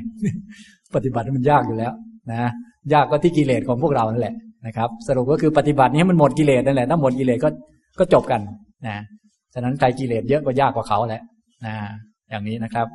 [0.97, 1.93] ปฏิบัติมันยากอยู่แล้ว
[2.31, 2.51] นะ
[2.93, 4.35] ยากก็ที่กิเลสของพวกเรานั่นแหละ
[4.67, 7.49] นะครับ สรุปก็คือปฏิบัตินี้มันหมดกิเลสนั่นแหละถ้าหมดกิเลสก็
[7.99, 8.41] ก็จบกัน
[8.87, 8.97] นะ
[9.55, 11.23] ฉะนั้นใครกิเลสเยอะก็ยากกว่าเขาแหละ
[11.67, 11.75] นะ
[12.31, 12.87] อย่างนี้นะครับ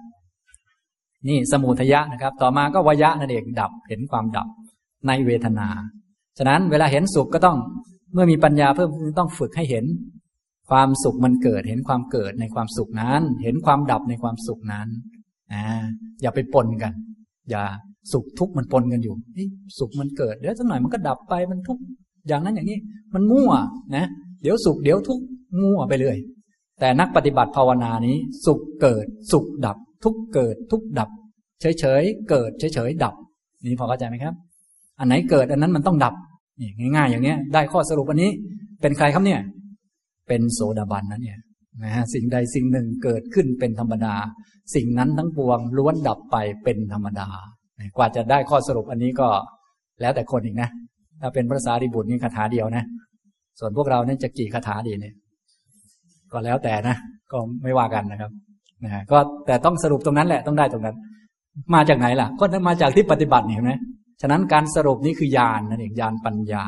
[1.27, 4.47] นี่สมุทยะนะครับ ต่อมาก็วยะนั่นเองดับเห็นความดับ
[5.07, 5.67] ในเวทนา
[6.37, 7.57] ฉะนั้นเวลาเห็นสุขก็ต้อง
[8.13, 9.85] เมื่อมีปัญญาเพิ่มต้องฝึกให้เห็น
[10.69, 14.87] ความสุขมันเกิด เห็นความเกิดในความสุขนั้น เห็นความดับในความสุขนั้น
[15.53, 15.63] นะ
[16.21, 16.93] อย่าไปปนกัน
[17.49, 17.63] อย่า
[18.11, 19.15] สุขทุกข์มันปนกันอยู่
[19.79, 21.81] สุขมันเกิดเดี๋ยวสักหน่อยมันก็ดับไปมันทุกข์
[22.27, 22.79] อย่างนั้นอย่างนี้
[23.13, 23.51] มันมั่ว
[23.95, 24.05] นะ
[24.41, 25.23] เดี๋ยวสุขเดี๋ยวทุกข์
[25.61, 26.17] มั่วไปเลย
[26.79, 31.09] แต่นักปฏิบัติภาวนานี้ สุขเกิด สุขดับ ทุกเกิด ทุกดับ
[31.61, 33.13] เฉยเฉยเกิดเฉยเฉยดับ
[33.63, 34.33] นี่พอเข้าใจไหมครับ
[34.99, 36.13] อันไหนเกิดอันนั้นมันต้องดับ
[36.59, 38.31] นี่ง่าย ๆ อย่างเนี้ย ได้ข้อสรุปอันนี้
[38.81, 39.39] เป็นใครครับเนี่ย
[40.27, 41.37] เป็นโสดาบันนั่นเนี่ย
[41.83, 44.15] นะฮะสิ่งใดสิ่งหนึ่งเกิดขึ้นเป็นธรรมดา
[44.75, 47.29] สิ่งนั้นทั้งปวงล้วนดับไปเป็นธรรมดา
[47.97, 49.29] กว่าจะได้ข้อสรุปอันนี้ก็
[50.01, 50.69] แล้วแต่คนอีกนะ
[51.21, 52.83] ถ้าเป็นพระสารีบุตรนี่คาถาเดียวนะ
[53.59, 55.13] ส่วนพวกเราเนี่ยจะกี่คาถาดีเนี่ย
[56.31, 56.95] ก็แล้วแต่นะ
[57.31, 58.31] ก็ไม่ว่ากันนะครับ
[58.83, 60.95] นะก็แต่ต้องสรุปตรงนั้นแหละต้องได้ตรงนั้น
[61.73, 63.73] มาจากไหนล่ะ ก็มาจากที่ปฏิบัติเห็นไหม
[64.21, 66.65] ฉะนั้นการสรุปนี้คือญาณนั่นเองญาณปัญญา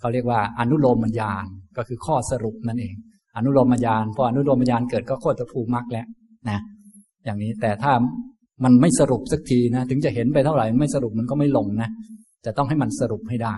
[0.00, 2.94] เขาเรียกว่าอนุโลมญาณก็คือข้อสรุปนั่นเอง
[3.36, 6.06] อนุโลมญาณพออนุโลมญาณเกิดก็โคตรภูมิมรรคแล้ว
[6.48, 6.60] นะ
[7.24, 7.92] อย่างนี้แต่ถ้า
[8.64, 11.88] มันไม่สรุปสักทีนะถึงจะเห็นไปเท่าไหร่ไม่สรุปมันก็ไม่ลงนะ
[12.44, 13.54] จะต้องให้มันสรุปให้ได้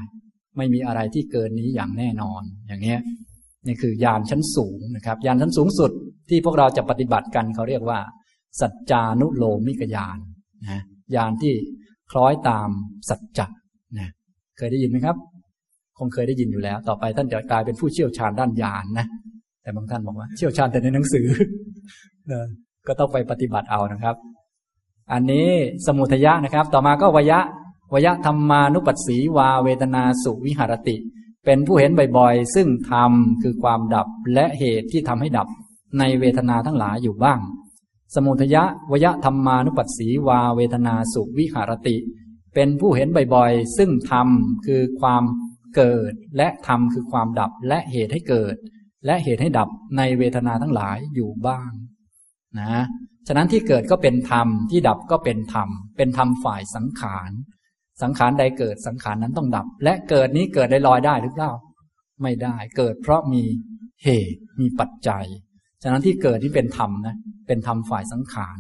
[0.57, 2.97] ไม่มีอะไรที่เกินนี้อย่างแน่นอน อย่างนี้
[3.67, 5.91] นี่คือยานชั้นสูงนะครับยานชั้นสูงสุด
[6.29, 7.99] ที่พวกเราจะปฏิบัติกันเขาเรียกว่า
[8.61, 10.19] สัจจานุโลมิกยาน
[10.65, 10.81] นะ
[11.15, 11.55] ยานที่
[12.11, 12.69] คล้อยตาม
[13.09, 13.47] สัจจะ
[13.99, 14.09] นะ
[14.57, 15.17] เคยได้ยินไหมครับ
[15.99, 19.07] คงเคยได้ยินอยู่แล้ว ต่อไปท่านจะกลายเป็นผู้เชี่ยวชาญด้านยานนะ
[19.65, 21.27] แต่บางท่านบอกว่าเชี่ยวชาญแต่ในหนังสือ
[22.87, 24.17] ก็ต้องไปปฏิบัติเอานะครับ
[25.13, 25.49] อันนี้
[25.87, 27.41] สมุทยะนะครับ ต่อมาก็วยะ
[27.95, 30.97] วยะธรรมานุปัสสีวาเวทนาสุวิหารติ
[31.45, 35.49] เป็นผู้เห็นบ่อยๆ ซึ่งธรรมคือความดับและเหตุที่ทำให้ดับ
[35.99, 37.39] ในเวทนาทั้งหลายอยู่บ้าง
[38.15, 41.97] สมุทยะวยะธรรมานุปัสสีวาเวทนาสุวิหารติ
[42.55, 44.29] เป็นผู้เห็นบ่อยๆ ซึ่งธรรม
[44.67, 45.23] คือความ
[45.77, 48.55] เกิดและธรรมคือความดับและเหตุให้เกิด
[49.07, 51.71] และเหตุให้ดับในเวทนาทั้งหลายอยู่บ้าง
[52.61, 52.85] นะ
[53.27, 57.31] ฉะนั้นที่เกิดก็เป็นธรรมที่ดับก็เป็นธรรม เป็นธรรมฝ่ายสังขาร
[58.03, 61.53] สังขารใดเกิดสังขารนั้นต้องดับ และเกิดนี้เกิดได้ลอยได้หรือเปล่า
[62.23, 63.43] ไม่ได้เกิดเพราะมี
[64.05, 65.25] เหตุมีปัจจัย
[65.83, 68.59] ฉะนั้นที่เกิดที่เป็นธรรมนะเป็นธรรมฝ่ายสังขาร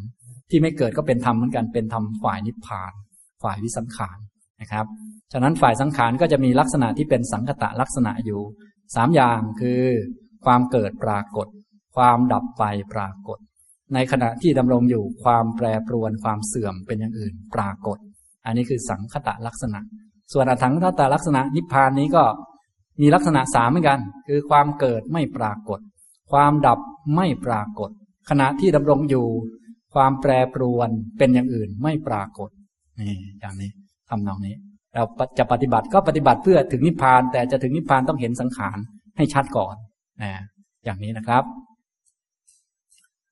[0.50, 2.92] ที่ไม่เกิดก็เป็นธรรมเหมือนกันเป็นธรรมฝ่ายนิพพาน
[3.42, 4.18] ฝ่ายวิสังขาร
[4.61, 4.87] นะครับ
[5.33, 8.40] ฉะนั้นฝ่ายสังขารก็จะมีลักษณะที่เป็นสังคตะลักษณะอยู่
[8.96, 9.80] สามอย่างคือ
[10.44, 11.46] ความเกิดปรากฏ
[11.96, 13.38] ความดับไปปรากฏ
[13.94, 17.98] ในขณะที่ดำรงอยู่ความแปรปรวนความเสื่อมเป็นอย่างอื่นปรากฏ
[18.46, 19.80] อันนี้คือสังคตะลักษณะ
[20.33, 22.24] ส่วนอถังคตะลักษณะนิพพานนี้ก็
[23.00, 25.80] มีลักษณะสามเหมือนกัน คือความเกิดไม่ปรากฏ
[26.33, 26.78] ความดับ
[27.16, 27.90] ไม่ปรากฏ
[28.30, 29.26] ขณะที่ดำรงอยู่
[29.94, 32.50] ความแปรปรวนเป็นอย่างอื่นไม่ปรากฏ
[33.00, 33.70] นี่อย่างนี้
[34.11, 34.54] ทำนองนี้
[34.94, 35.04] เรา
[35.38, 38.78] จะปฏิบัติก็ปฏิบัติเพื่อถึงนิพพาน แต่จะถึงนิพพานต้องเห็นสังขาร
[39.16, 39.74] ให้ชัดก่อน
[40.22, 40.33] นะ
[40.85, 41.44] อย่างนี้นะครับ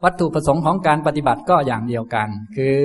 [0.05, 2.81] วัตถุประสงค์ของการปฏิบัติก็อย่างเดียวกัน คือ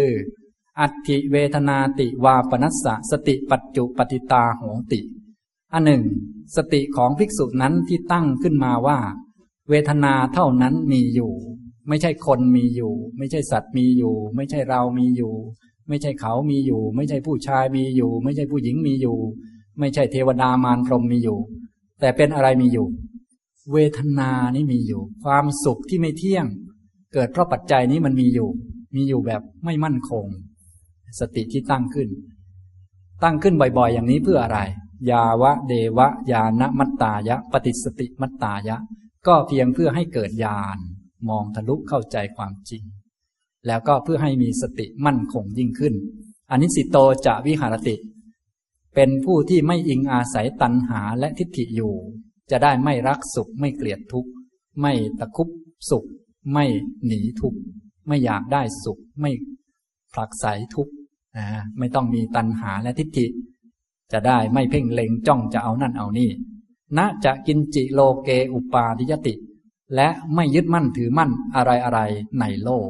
[0.80, 5.00] อัติเวทนาติวาปนัสสะสติปัจจุปฏิตาโหติ
[5.74, 6.04] อันหนึ่ง
[6.56, 8.98] สติของภิกษุนั้นที่ตั้งขึ้นมาว่า
[9.70, 11.34] เวทนาเท่านั้นมีอยู่
[11.88, 15.34] ไม่ใช่คนมีอยู่ ไม่ใช่สัตว์มีอยู่ ไม่ใช่เรามีอยู่
[15.88, 19.18] ไม่ใช่เขามีอยู่ ไม่ใช่ผู้ชายมีอยู่ ไม่ใช่ผู้หญิงมีอยู่
[19.80, 21.40] ไม่ใช่เทวดามารพรหมมีอยู่
[22.00, 22.88] แต่เป็นอะไรมีอยู่
[23.72, 26.46] เวทนานี่มีอยู่ ความสุขที่ไม่เที่ยง
[27.14, 28.50] เกิดเพราะปัจจัยนี้มันมีอยู่
[28.96, 30.26] มีอยู่แบบไม่มั่นคง
[31.20, 32.10] สติที่ตั้งขึ้น
[33.24, 34.60] ตั้งขึ้นบ่อยๆ อย่างนี้เพื่ออะไร
[35.12, 38.78] ยาวะเดวะ ยานมัตตายะ ปฏิสติมัตตายะ
[39.28, 40.78] ก็เพียงเพื่อให้เกิดญาณ
[41.30, 42.84] มองทะลุเข้าใจความจริง
[43.68, 45.94] แล้วก็เพื่อให้มีสติมั่นคงยิ่งขึ้น
[46.50, 47.96] อันนี้สิโตจะวิหารติ
[48.96, 51.96] เป็นผู้ที่ไม่อิงอาศัยตัณหาและทิฏฐิอยู่
[52.52, 54.30] จะได้ไม่รักสุขไม่เกลียดทุกข์
[54.82, 55.50] ไม่ตะคุบ
[55.90, 56.06] สุข
[56.54, 56.66] ไม่
[57.06, 57.60] หนีทุกข์
[58.08, 59.32] ไม่อยากได้สุข ไม่
[60.14, 60.94] ผลักไสทุกข์
[61.38, 61.46] นะ
[61.78, 63.28] ไม่ต้องมีตัณหาและทิฏฐิ
[64.12, 66.30] จะได้ไม่เพ่งเล็งจ้องจะเอานั่นเอานี่
[66.98, 69.34] ณจะกินจิโลเกอุปาทิยติ
[69.96, 72.00] และไม่ยึดมั่นถือมั่นอะไรอะไร
[72.40, 72.90] ในโลก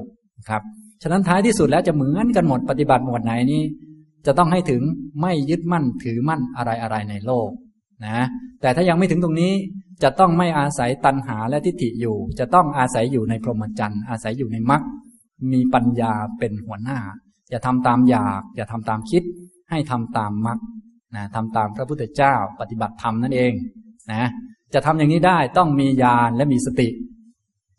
[0.50, 0.64] ครับ
[1.02, 3.64] ฉะนั้นท้ายที่สุดแล้วจะเหมือนกันหมดปฏิบัติหมวดไหนนี้
[4.26, 4.82] จะต้องให้ถึง
[5.22, 7.50] ไม่ยึดมั่นถือมั่นอะไรอะไรในโลก
[8.06, 8.26] นะ
[8.62, 9.54] แต่ถ้ายังไม่ถึงตรงนี้
[10.04, 14.82] จะต้องไม่อาศัยตัณหาและทิฏฐิอยู่ จะต้องอาศัยอยู่ในพรหมจรรย์อาศัยอยู่ในมรรค
[15.52, 17.00] มีปัญญาเป็นหัวหน้า
[17.50, 19.24] อย่าทำตามอยาก อย่าทำตามคิด
[19.70, 20.60] ให้ทำตามมรรค
[21.16, 23.54] นะทำตามพระพุทธเจ้าปฏิบัติธรรมนั่นเอง
[24.12, 24.24] นะ
[24.74, 26.88] จะทำอย่างนี้ได้ต้องมีญาณและมีสติ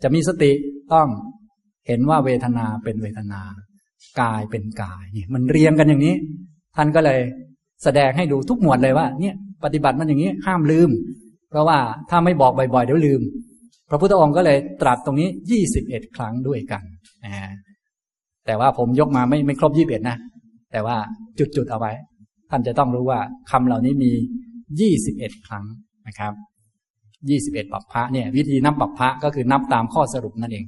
[0.03, 0.53] จะมีสติ
[0.93, 1.09] ต้อง
[1.87, 3.41] เห็นว่าเวทนาเป็นเวทนา
[4.21, 6.15] กายเป็นกายนี่มันเรียงกันอย่างนี้
[6.77, 7.21] ท่านก็เลย
[7.85, 10.91] แสดงให้ดูทุกหมวดเลยว่า เนี่ย ปฏิบัติมันอย่างนี้ห้ามลืม
[11.51, 11.79] เพราะว่า
[12.11, 13.21] ถ้าไม่บอกบ่อยๆเดี๋ยวลืม
[13.91, 16.83] พระพุทธองค์ก็เลยตรัสตรงนี้ยี่สิบเอ็ดครั้งด้วยกัน
[17.25, 17.33] นะ
[18.47, 20.17] แต่ว่าผมยกมาไม่ไม่ครบยี่สิบเอ็ดนะ
[20.73, 20.97] แต่ว่า
[21.39, 21.93] จุดๆเอาไว้
[22.51, 24.13] ท่านจะต้องรู้ว่าคำเหล่านี้มี
[24.81, 25.65] ยี่สิบเอ็ดครั้ง
[26.09, 26.33] นะครับ
[27.31, 30.65] ยี่สิบเอ็ดปัปพระเนี่ยวิธีนับปัปพระก็คือนับตามข้อสรุปนั่นเอง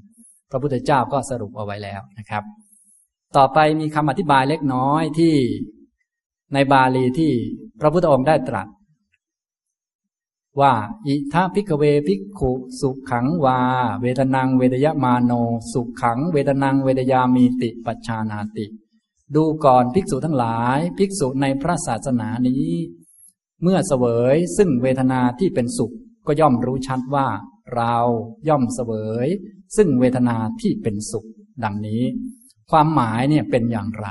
[0.51, 2.45] พระพุทธเจ้าก็สรุปเอาไว้แล้วนะครับ
[3.37, 5.35] ต่อไปมีคำอธิบายเล็กน้อยที่
[6.55, 7.33] ในบาลีที่
[7.81, 8.67] พระพุทธองค์ได้ตรัส
[10.59, 10.73] ว่า
[11.07, 13.59] อิทาพิกเวพิกขุสุขขังวา
[14.01, 15.33] เวทนังเวทยมาโน
[15.73, 18.67] สุขขังเวทนังเวทยามีติปัจชานาติ
[19.35, 22.69] ดูก่อนภิกษุทั้งหลาย ภิกษุในพระศาสนานี้
[23.63, 25.95] เมื่อเสวยซึ่งเวทนาที่เป็นสุข
[26.27, 27.27] ก็ย่อมรู้ชัดว่า
[27.75, 27.97] เรา
[28.49, 28.93] ย่อมเสว
[29.27, 29.29] ย
[29.77, 31.27] ซึ่งเวทนาที่เป็นสุข
[31.65, 32.03] ดังนี้
[32.71, 34.09] ความหมายเนี่ยเป็นอย่างไร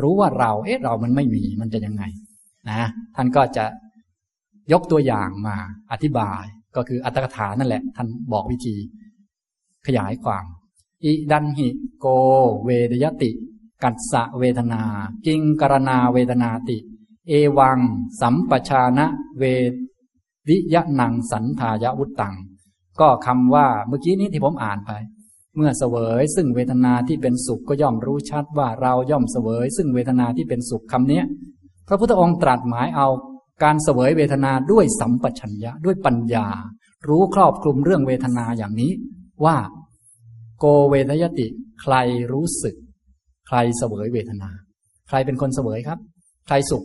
[0.00, 2.04] รู้ว่าเราเอ๊ะเรามันไม่มีมันจะยังไง
[2.70, 2.82] นะ
[3.16, 3.64] ท่านก็จะ
[4.72, 5.56] ยกตัวอย่างมา
[5.92, 6.42] อธิบาย
[6.76, 8.76] ก็คืออัตถกถานั่นแหละ ท่านบอกวิธี
[9.86, 10.44] ขยายความ
[11.04, 12.06] อิดันหิโก
[12.64, 13.30] เวดยติ
[13.82, 14.82] กัสสะเวทนา
[15.26, 16.78] กิงกรณาเวทนาติ
[17.28, 17.78] เอวัง
[18.20, 19.06] สัมปชานะ
[19.38, 19.44] เว
[20.48, 22.34] วิยะนังสันทายวุตตัง
[23.00, 24.92] ก็คำว่าเมื่อกี้นี้ที่ผมอ่านไป
[25.56, 31.22] เมื่อเสวย ซึ่งเวทนาที่เป็นสุขก็ย่อมรู้ชัดว่าเราย่อมเสวย ซึ่งเวทนาที่เป็นสุขคำนี้
[31.88, 33.08] พระพุทธองค์ตรัสหมายเอา
[33.62, 36.46] การเสวยเวทนาด้วยสัมปชัญญะด้วยปัญญา
[37.08, 38.92] รู้ครอบคลุมเรื่องเวทนาอย่างนี้
[39.44, 39.56] ว่า
[40.58, 41.46] โกเวทยติ
[41.82, 41.94] ใคร
[42.32, 42.74] รู้สึก
[43.48, 44.50] ใครเสวยเวทนา
[45.08, 45.98] ใครเป็นคนเสวยครับ
[46.46, 46.84] ใครสุข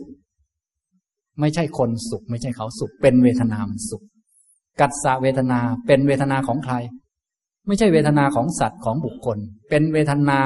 [1.40, 4.02] ไม่ใช่คนสุข ไม่ใช่เขาสุข เป็นเวทนามันสุข
[4.80, 6.74] กัสสะเวทนาเป็นเวทนาของใคร
[7.66, 9.38] ไม่ใช่เวทนาของสัตว์ของบุคคล
[9.70, 10.40] เป็นเวทนา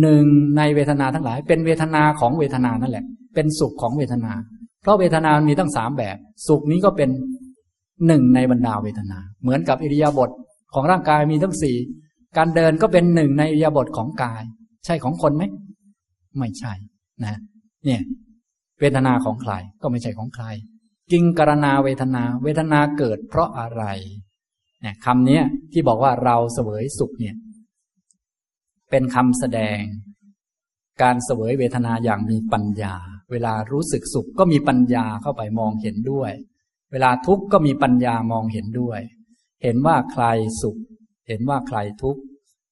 [0.00, 4.32] หนึ่งในเวทนาทั้งหลาย เป็นเวทนาของเวทนานั่นแหละ เป็นสุขของเวทนา
[4.84, 6.16] เพราะเวทนามีตั้งสามแบบ
[6.48, 7.10] สุขนี้ก็เป็น
[8.06, 10.30] หนึ่งในบรรดาเวทนา เหมือนกับอิริยาบถ
[10.74, 11.76] ของร่างกายมีทั้งสี่
[12.36, 14.42] การเดินก็เป็นหนึ่งในอิริยาบถของกาย
[14.84, 15.42] ใช่ของคนไหม
[16.38, 16.72] ไม่ใช่
[17.24, 17.36] นะ
[17.84, 18.02] เนี่ย
[18.80, 20.44] เวทนาของใครก็ไม่ใช่ของใคร
[21.12, 23.84] กิงกรณาเวทนา เวทนาเกิดเพราะอะไร
[24.80, 25.40] เนี่ยคำนี้
[25.72, 27.36] ที่บอกว่าเราเสวยสุขเนี่ย
[28.90, 29.80] เป็นคำแสดง
[31.02, 32.94] การเสวยเวทนาอย่างมีปัญญา
[33.34, 36.32] เวลารู้สึกสุขก็มีปัญญาเข้าไปมองเห็นด้วย
[36.92, 39.00] เวลาทุกข์ก็มีปัญญามองเห็นด้วย
[39.62, 40.24] เห็นว่าใคร
[40.62, 40.76] สุข
[41.28, 42.20] เห็นว่าใครทุกข์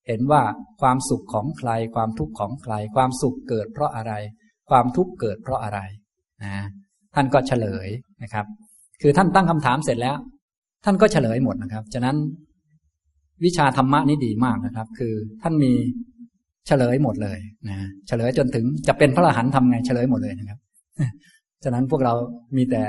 [0.09, 0.43] เห็นว่า
[0.81, 4.13] ความสุขของใคร ความทุกข์ของใคร ความสุขเกิดเพราะอะไร
[4.71, 5.81] ความทุกข์เกิดเพราะอะไร
[6.45, 6.55] นะ
[7.15, 7.89] ท่านก็เฉลย
[8.23, 8.47] นะครับ
[9.03, 10.17] คือท่านตั้งคำถามเสร็จแล้ว
[10.85, 12.17] ท่านก็เฉลยหมดนะครับ ฉะนั้น
[13.45, 15.73] วิชาธรรมะนี้ดีมากนะครับ คือท่านมี
[16.67, 17.77] เฉลยหมดเลยนะ
[18.09, 20.59] เฉลยจนถึงจะเป็นพระอรหันต์ทำไงเฉลยหมดเลยนะครับ
[21.65, 22.15] ฉะนั้นพวกเรา
[22.57, 22.83] มีแต่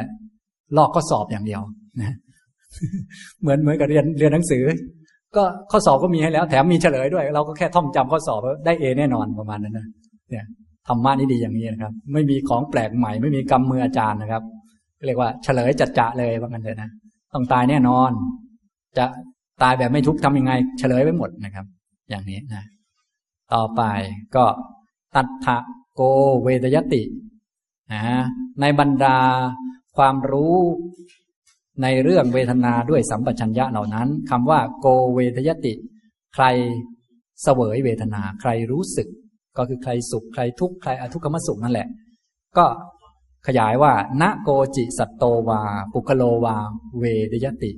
[0.77, 1.61] ลอกข้อสอบอย่างเดียว
[2.01, 2.15] นะ
[3.41, 4.63] เหมือนเหมือนกับเรียนเรียนหนังสือ
[5.35, 9.87] ก็ข้อสอบก็มีให้แล้ว แถมมีเฉลยด้วย เราก็แค่ท่องจำข้อสอบได้เอแน่นอนประมาณนั้นนะ
[10.29, 10.45] เนี่ย
[10.87, 14.43] ธรรมะนี่ดีอย่างนี้นะครับ ไม่มีของแปลกใหม่ ไม่มีกรรมมืออาจารย์นะครับ
[15.05, 16.89] เรียกว่าเฉลยจัดจะเลยว่ากันเลยนะ
[17.33, 18.11] ต้องตายแน่นอน
[18.97, 19.05] จะ
[19.63, 21.65] ตายแบบไม่ทุกข์ทำยังไง เฉลยไว้หมดนะครับ
[22.09, 22.63] อย่างนี้นะ
[23.55, 23.81] ต่อไป
[24.35, 24.45] ก็
[25.15, 25.57] ตัทธะ
[25.95, 26.01] โก
[26.43, 27.03] เวทยติ
[27.93, 28.03] นะ
[28.61, 29.17] ในบรรดา
[29.97, 30.57] ความรู้
[31.81, 35.73] ในเรื่องเวทนาด้วยสัมปชัญญะเหล่านั้นคำว่าโกเวทยติ
[36.33, 36.45] ใคร
[37.43, 39.07] เสวยเวทนาใครรู้สึก
[39.57, 41.87] ก็คือใครสุขใครทุกข์ใครอทุกขมสุขนั่นแหละ
[42.57, 42.65] ก็
[43.47, 45.61] ขยายว่าณโกจิสัตโตวา
[45.93, 46.55] ปุกโลวา
[46.99, 47.71] เวทยติ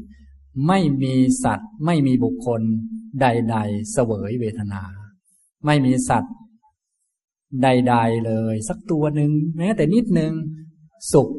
[0.67, 2.61] ไม่มีสัตว์ ไม่มีบุคคล
[3.21, 4.81] ใด ๆ เสวยเวทนา
[5.65, 6.33] ไม่มีสัตว์
[7.63, 10.33] ใด ๆ เลย สักตัวหนึ่งแม้แต่นิดหนึ่ง
[11.13, 11.29] สุข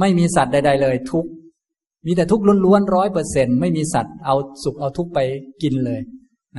[0.00, 1.26] ไม่มีสัตว์ใด ๆ เลย ทุก
[2.06, 5.18] มีแต่ทุกล้วนๆร้อยเปอร์เซ็นไม่มีสัตว์เอาสุขเอาทุกไป
[5.62, 6.00] กินเลย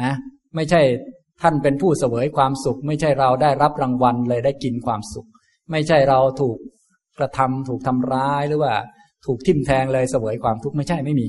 [0.02, 0.12] นะ
[0.56, 0.82] ไม่ใช่
[1.41, 5.28] ท่านเป็นผู้เสวยความสุข ไม่ใช่เราได้รับรางวัลเลยได้กินความสุข
[5.72, 6.58] ไม่ใช่เราถูก
[7.20, 8.74] กระทำถูกทำร้ายหรือว่า
[9.26, 11.28] ถูกทิ่มแทงเลยเสวยความทุกข์ไม่ใช่ไม่มี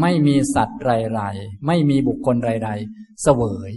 [0.00, 3.72] ไม่มีสัตว์ไรๆไม่มีบุคคลไรๆเสวย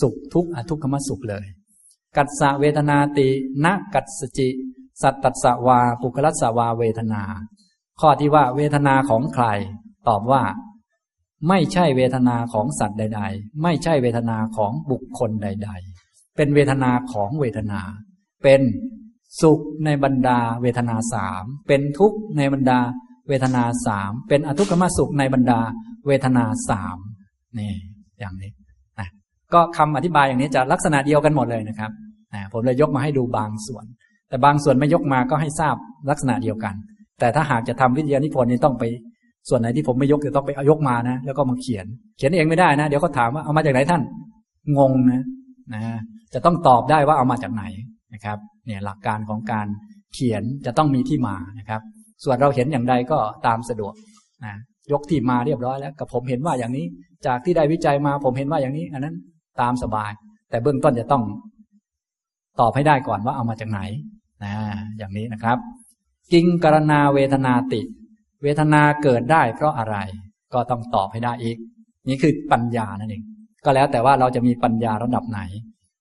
[0.00, 1.46] สุขทุกอทุกขมสุขเลย
[2.16, 3.28] กัสสะเวทนาติ
[3.64, 4.48] นกัสจิ
[5.02, 7.22] สัตตสวา ปุคลัสสวาเวทนา
[8.00, 9.46] ข้อที่ว่าเวทนาของใคร
[10.08, 10.42] ตอบว่า
[11.48, 15.70] ไม่ใช่เวทนาของสัตว์ใด ๆ ไม่ใช่เวทนาของบุคคลใด
[16.02, 17.80] ๆ เป็นเวทนาของเวทนา
[18.42, 18.60] เป็น
[19.40, 22.78] สุขในบรรดาเวทนาสามเป็นทุกข์ในบรรดา
[23.28, 25.60] เวทนาสามเป็นอทุกขมสุขในบรรดา
[26.06, 26.96] เวทนาสาม
[27.58, 27.72] นี่
[28.18, 28.61] อย่างนี้
[29.54, 31.90] ก็คำอธิบายอย่างนี้จะลักษณะเดียวกันหมดเลยนะครับ
[32.52, 33.84] ผมเลยยกมาให้ดูบางส่วน
[34.28, 35.76] แต่บางส่วนไม่ยกมาก็ให้ทราบ
[36.10, 36.74] ลักษณะเดียวกัน
[37.20, 38.84] แต่ถ้าหากจะทำวิทยานิพนธ์นี่ต้องไป
[39.48, 41.86] ส่วนไหนที่ผมไม่ยกจะต้องไปเอายกมานะ แล้วก็มาเขียน
[42.16, 44.02] เขียนเองไม่ได้นะ เดี๋ยวเขาถามว่าเอามาจากไหนท่าน
[44.78, 45.22] งงนะ
[45.74, 45.82] นะ
[46.34, 47.64] จะต้องตอบได้ว่าเอามาจากไหน
[48.14, 49.66] นะครับ เนี่ยหลักการของการ
[50.14, 51.80] เขียนจะต้องมีที่มานะครับ
[52.24, 53.92] ส่วนเราเห็นอย่างใดก็ตามสะดวก
[54.44, 54.54] นะ
[54.92, 56.86] ยกที่มาเรียบร้อยแล้วกับผมเห็นว่าอย่างนี้
[57.26, 59.14] จากที่ได้วิจัยมาผมเห็นว่าอย่างนี้ อันนั้น
[59.60, 60.10] ตามสบาย
[60.50, 61.22] แต่เบื้องต้นจะต้อง
[62.60, 63.80] ตอบให้ได้ก่อนว่าเอามาจากไหน
[64.44, 64.52] นะ
[64.98, 65.58] อย่างนี้นะครับ
[66.32, 67.80] กิงกรณาเวทนาติ
[68.42, 69.96] เวทนาเกิดได้เพราะอะไร
[70.54, 71.56] ก็ต้องตอบให้ได้อีก
[72.08, 73.22] นี่คือปัญญานั่นเอง
[73.64, 75.40] ก็แล้วแต่ว่าเราจะมีปัญญาระดับไหน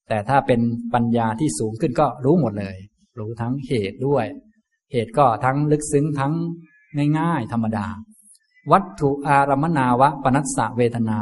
[0.10, 0.62] แต่ถ้าเป็น
[0.94, 2.78] ปัญญาที่สูงขึ้นก็รู้หมดเลย
[3.20, 4.26] รู้ทั้งเหตุด้วย
[4.92, 6.34] เหตุก็ทั้งลึกซึ้งทั้ง
[7.20, 7.88] ง่ายๆธรรมดา
[8.72, 11.22] วัตถุอารมณาวะปนัสสะเวทนา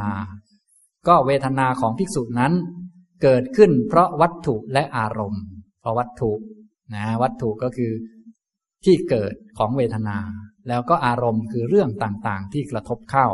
[1.07, 2.53] ก็เวทนาของภิกษุนั้น
[3.21, 5.43] เกิดขึ้นเพราะวัตถุและอารมณ์
[5.81, 6.31] เพราะวัตถุ
[6.93, 7.91] นะวัตถุก็คือ
[8.85, 10.17] ที่เกิดของเวทนา
[10.67, 13.27] แล้วก็อารมณ์คือเรื่องต่างๆ ที่กระทบเข้า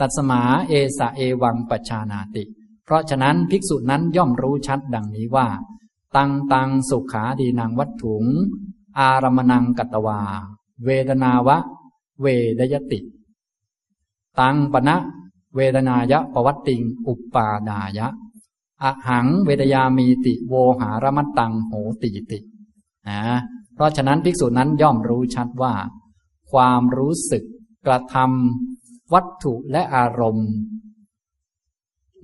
[0.00, 2.44] ตัดสมาเอสะเอวังปชานาติ
[2.84, 5.48] เพราะฉะนั้นภิกษุนั้นย่อมรู้ชัดดังนี้ว่า
[6.16, 8.24] ตังตังสุขาดีนางวัตถุง
[8.98, 10.20] อารมณังกัตวา
[10.84, 11.58] เวทนาวะ
[12.20, 12.26] เว
[12.58, 13.00] ดยติ
[14.40, 14.96] ตังปณะ
[15.56, 18.08] เวทนายะปวัตติง อุปปาดายะ
[18.82, 22.38] อหังเวทยามีติโวหารมัตตังโหติติ
[23.08, 23.20] นะ
[23.74, 25.74] เพราะฉะนั้นภิกษุนั้นย่อมรู้ชัดว่า
[26.50, 27.44] ความรู้สึก
[27.86, 30.50] กระทำวัตถุและอารมณ์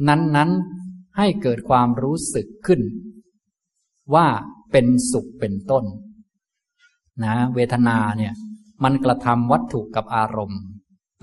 [0.09, 2.81] นั้นๆให้เกิดความรู้สึกขึ้น
[4.15, 4.27] ว่า
[4.73, 5.85] เป็นสุขเป็นต้น
[7.25, 8.33] นะ เวทนาเนี่ย
[8.83, 10.63] มันกระทำวัตถุกับอารมณ์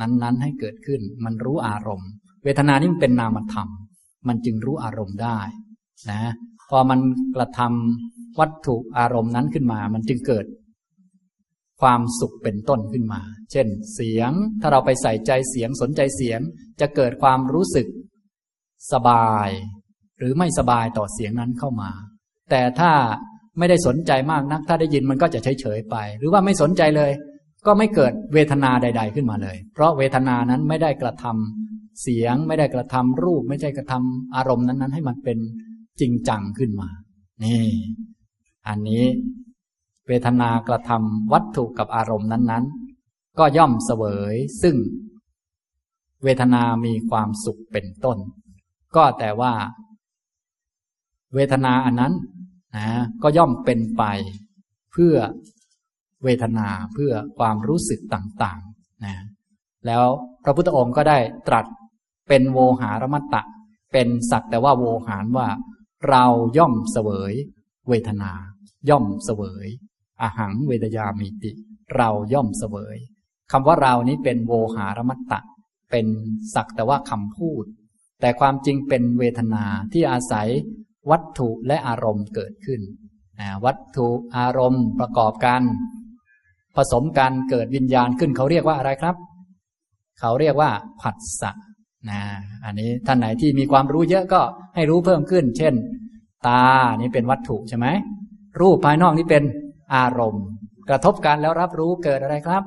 [0.02, 2.10] นั้นๆ ให้เกิดขึ้น มันรู้อารมณ์
[2.44, 3.68] เวทนานี่มันเป็นนามธรรม
[4.28, 5.40] มันจึงรู้อารมณ์ได้
[6.12, 6.22] นะ
[6.70, 7.00] พอมัน
[7.36, 10.46] กระทำวัตถุอารมณ์นั้นขึ้นมา มันจึงเกิด
[11.82, 16.40] ความสุขเป็นต้นขึ้นมา เช่น เสียง ถ้าเราไปใส่ใจเสียงสนใจเสียง
[16.82, 17.88] จะเกิดความรู้สึก
[18.92, 19.50] สบาย
[20.18, 21.92] หรือไม่สบายต่อเสียงนั้นเข้ามา
[22.50, 22.92] แต่ถ้า
[23.58, 27.12] ไม่ได้สนใจมากนัก ถ้าได้ยินมันก็จะเฉยๆไป หรือว่าไม่สนใจเลย
[27.66, 35.38] ก็ไม่เกิดเวทนาใด ๆ ขึ้นมาเลย เพราะเวทนานั้นไม่ได้กระทำเสียง ไม่ได้กระทำรูป ไม่ใช่กระทำอารมณ์นั้น ๆ ให้มันเป็น
[36.00, 36.90] จริงจังขึ้นมา
[37.44, 37.66] นี่
[38.68, 39.04] อันนี้
[40.08, 42.66] เวทนากระทำวัตถุกับอารมณ์นั้น
[43.02, 44.76] ๆ ก็ย่อมเสวย ซึ่ง
[46.24, 48.18] เวทนามีความสุขเป็นต้น
[48.96, 49.54] ก็แต่ว่า
[51.36, 52.14] เวทนาอันนั้น
[52.76, 52.88] นะ
[53.24, 54.04] ก็ย่อมเป็นไป
[54.92, 55.16] เพื่อ
[56.24, 59.16] เวทนาเพื่อความรู้สึกต่างๆนะ
[59.86, 60.04] แล้ว
[60.44, 61.66] พระพุทธองค์ก็ได้ตรัส
[62.30, 63.42] เป็นโวหารมัตตะ
[63.94, 65.48] เป็นสักแต่ว่าโวหารว่า
[66.10, 66.26] เรา
[66.58, 67.34] ย่อมเสวย
[67.90, 68.32] เวทนา
[68.90, 69.68] ย่อมเสวย
[70.22, 71.52] อาหังเวทยามิติ
[71.96, 72.98] เราย่อมเสวย
[73.52, 75.40] คำว่าเรานี้เป็นโวหารมัตตะ
[75.92, 76.08] เป็น
[76.56, 77.64] สักแต่ว่าคำพูด
[78.22, 80.48] แต่ความจริงเป็นเวทนาที่อาศัย
[81.12, 82.82] วัตถุและอารมณ์เกิดขึ้น
[83.66, 84.08] วัตถุ
[84.38, 85.62] อารมณ์ประกอบกัน
[86.76, 89.16] ผสมกันเกิดวิญญาณขึ้นเขาเรียกว่าอะไรครับ
[90.20, 90.70] เขาเรียกว่า
[91.02, 91.52] ผัสสะ
[92.10, 92.22] นะ
[92.66, 94.42] อันนี้ท่านไหนที่มีความรู้เยอะก็
[94.76, 95.74] ให้รู้เพิ่มขึ้น เช่น
[96.48, 96.64] ตา
[97.02, 97.88] นี่เป็นวัตถุใช่ไหม
[98.62, 99.44] รูปภายนอกนี่เป็น
[99.96, 100.46] อารมณ์
[100.90, 102.64] กระทบกันแล้วรับรู้เกิดอะไรครับ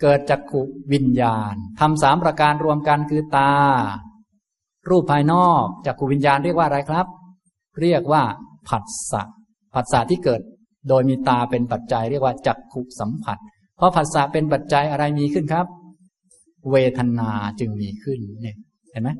[0.00, 3.52] เกิดจักขุวิญญาณทำสามประการรวมกันคือตา
[4.88, 7.06] รูปภายนอกจักขุวิญญาณเรียกว่าอะไรครับ
[7.80, 8.22] เรียกว่า
[8.68, 9.22] ผัสสะ
[9.74, 10.40] ผัสสะที่เกิด
[10.88, 13.38] โดยมีตาเป็นปัจจัยเรียกว่าจักขุสัมผัส
[13.76, 15.66] เพราะผัสสะเป็นปัจจัยอะไรมีขึ้นครับ
[16.72, 18.56] เวทนาจึงมีขึ้นเนี่ย
[18.90, 19.10] เห็นไหม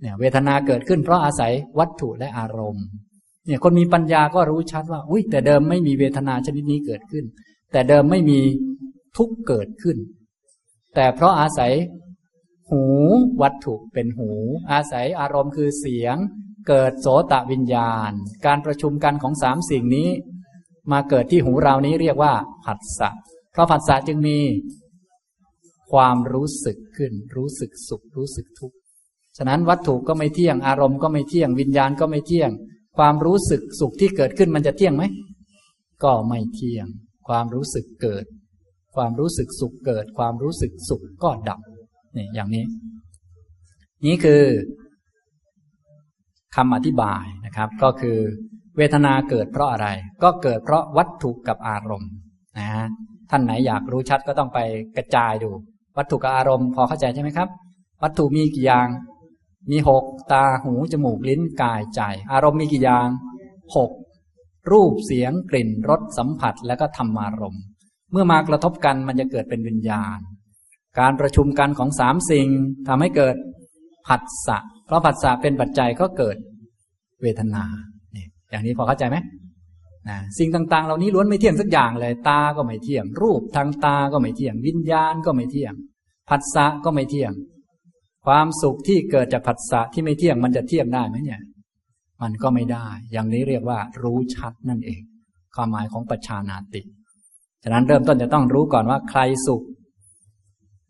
[0.00, 2.86] เนี่ยเวทนาเกิดขึ้นเพราะอาศัยวัตถุและอารมณ์
[3.46, 7.24] เนี่ยคนมีปัญญาก็รู้ชัดว่า อุ้ยแต่เดิมไม่มีเวทนาชนิดนี้เกิดขึ้น
[7.72, 8.38] แต่เดิมไม่มี
[9.16, 9.96] ทุกเกิดขึ้น
[10.94, 11.72] แต่เพราะอาศัย
[12.70, 12.82] หู
[13.42, 14.30] วัตถุเป็นหู
[14.72, 16.16] อาศัยอารมณ์คือเสียง
[16.68, 18.12] เกิดโสตะวิญญาณ
[18.46, 20.08] การประชุมกันของสามสิ่งนี้
[20.92, 22.32] มาเกิดที่หูเรานี้เรียกว่า
[22.64, 23.10] ผัสสะ
[23.52, 24.38] เพราะผัสสะจึงมี
[25.92, 28.76] ความรู้สึกขึ้น รู้สึกสุข รู้สึกทุกข์
[29.36, 32.50] ฉะนั้นวัตถุก็ไม่เที่ยง อารมณ์ก็ไม่เที่ยง วิญญาณก็ไม่เที่ยง
[32.96, 35.04] ความรู้สึกสุขที่เกิดขึ้นมันจะเที่ยงไหม
[36.04, 36.86] ก็ไม่เที่ยง
[37.28, 38.24] ความรู้สึกเกิด
[38.94, 41.60] ความรู้สึกสุขเกิด ความรู้สึกสุขก็ดับ
[42.16, 42.64] นี่อย่างนี้
[44.06, 44.42] นี่คือ
[46.56, 48.18] คำอธิบายนะครับ ก็คือ
[48.76, 49.88] เวทนาเกิดเพราะอะไร
[50.22, 52.10] ก็เกิดเพราะวัตถุกับอารมณ์
[52.58, 52.86] นะฮะ
[53.30, 54.58] ท่านไหนอยากรู้ชัดก็ต้องไป
[54.96, 55.50] กระจายดู
[55.96, 57.48] วัตถุกับอารมณ์พอเข้าใจใช่ไหมครับ
[58.02, 58.88] วัตถุมีกี่อย่าง
[59.70, 62.00] มีหกตาหูจมูกลิ้นกายใจ
[62.32, 63.08] อารมณ์มีกี่อย่าง
[63.76, 63.90] หก
[64.70, 67.62] รูปเสียงกลิ่นรสสัมผัสแล้วก็ธรรมารมณ์
[68.12, 70.18] เมื่อมากระทบกันมันจะเกิดเป็นวิญญาณ
[70.98, 72.48] การประชุมกันของสามสิ่ง
[72.88, 73.36] ทำให้เกิด
[74.06, 76.36] ผัสสะเพราะผัสสะเป็นปัจจัยก็เกิด
[77.22, 77.64] เวทนา
[78.50, 79.16] อย่างนี้พอเข้าใจไหม
[80.08, 85.74] นะสิ่งต่าง ๆ เหล่านี้ล้วนไม่เที่ยงสักอย่างเลย ตาก็ไม่เที่ยง รูปทางตาก็ไม่เที่ยง วิญญาณก็ไม่เที่ยง
[86.28, 87.32] ผัสสะก็ไม่เที่ยง
[88.26, 91.40] ความสุขที่เกิดจากผัสสะที่ไม่เที่ยงมันจะเที่ยงได้ไหมเนี่ย
[92.22, 95.00] มันก็ไม่ได้ อย่างนี้เรียกว่า รู้ชัดนั่นเอง
[95.56, 96.82] ความหมายของปัจชานาติ
[97.62, 99.62] ฉะนั้นเริ่มต้นจะต้องรู้ก่อนว่าใครสุข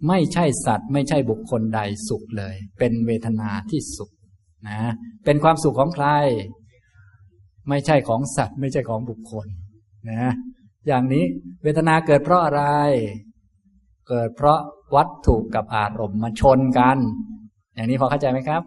[0.08, 4.10] ไม่ใช่สัตว์ ไม่ใช่บุคคลใดสุขเลย เป็นเวทนาที่สุข
[4.68, 4.80] นะ
[5.24, 6.08] เป็นความสุขของใคร
[7.68, 9.46] ไม่ใช่ของสัตว์ ไม่ใช่ของบุคคล
[10.10, 10.32] นะ
[10.86, 11.24] อย่างนี้
[11.62, 12.62] เวทนาเกิดเพราะอะไร
[14.08, 14.58] เกิดเพราะ
[14.94, 16.98] วัตถุกับอารมณ์มาชนกัน
[17.74, 18.62] อย่างนี้พอเข้าใจไหมครับ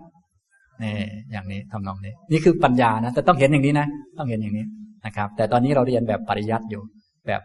[0.83, 0.93] นี่
[1.31, 3.87] อย่างนี้ทำนองนี้ นี่คือปัญญานะแต่ต้องเห็นอย่างนี้นะ
[4.17, 4.65] ต้องเห็นอย่างนี้
[5.05, 6.81] นะครับ แต่ตอนนี้เราเรียนแบบปริยัติอยู่
[7.27, 7.41] แบบ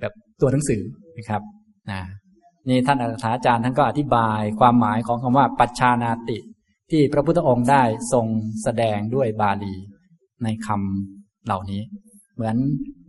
[0.00, 0.82] แบบตัวหนังสือ
[1.16, 1.42] นะครับ
[1.90, 2.00] นะ
[2.68, 2.98] นี่ท่าน
[3.34, 6.38] อาจารย์ท่านก็อธิบายความหมายของคำว่าปัจชานาติ
[6.90, 7.82] ที่พระพุทธองค์ได้
[8.12, 8.26] ทรง
[8.62, 9.74] แสดงด้วยบาลี
[10.44, 11.82] ในคำเหล่านี้
[12.34, 12.56] เหมือน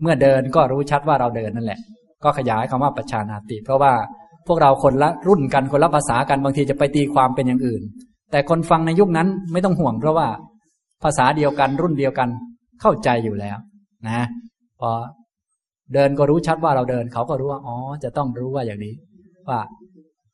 [0.01, 1.80] เมื่อเดินก็รู้ชัดว่าเราเดินนั่นแหละ
[2.23, 3.93] ก็ขยายคำว่าปัจชานาติ เพราะว่า
[4.47, 7.82] พวกเราคนละรุ่นกันคนละภาษากันบางทีจะไปตีความเป็นอย่างอื่น
[8.32, 10.28] แต่คนฟังในยุคนั้นไม่ต้องห่วงเพราะว่า
[11.03, 12.30] ภาษาเดียวกันรุ่นเดียวกัน
[12.82, 13.57] เข้าใจอยู่แล้ว
[14.07, 14.25] นะ
[14.80, 14.89] พอ
[15.93, 18.93] เดินก็รู้ชัดว่าเราเดิน เขาก็รู้ว่าอ๋อจะต้องรู้ว่าอย่างนี้
[19.49, 19.59] ว่า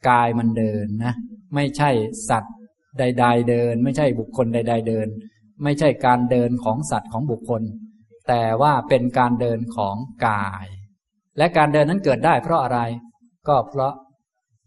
[0.10, 1.14] กายมันเดินนะ
[1.56, 1.90] ไม่ใช่
[2.30, 2.56] สัตว์
[3.00, 5.08] ใด ๆ เดิน ไม่ใช่บุคคลใด ๆ เดิน
[5.64, 7.62] ไม่ใช่การเดินของสัตว์ของบุคคล
[8.28, 9.96] แต่ว่าเป็นการเดินของ
[10.28, 10.68] กาย
[11.38, 12.80] และการเดินนั้นเกิดได้เพราะอะไร
[13.48, 13.94] ก็เพราะ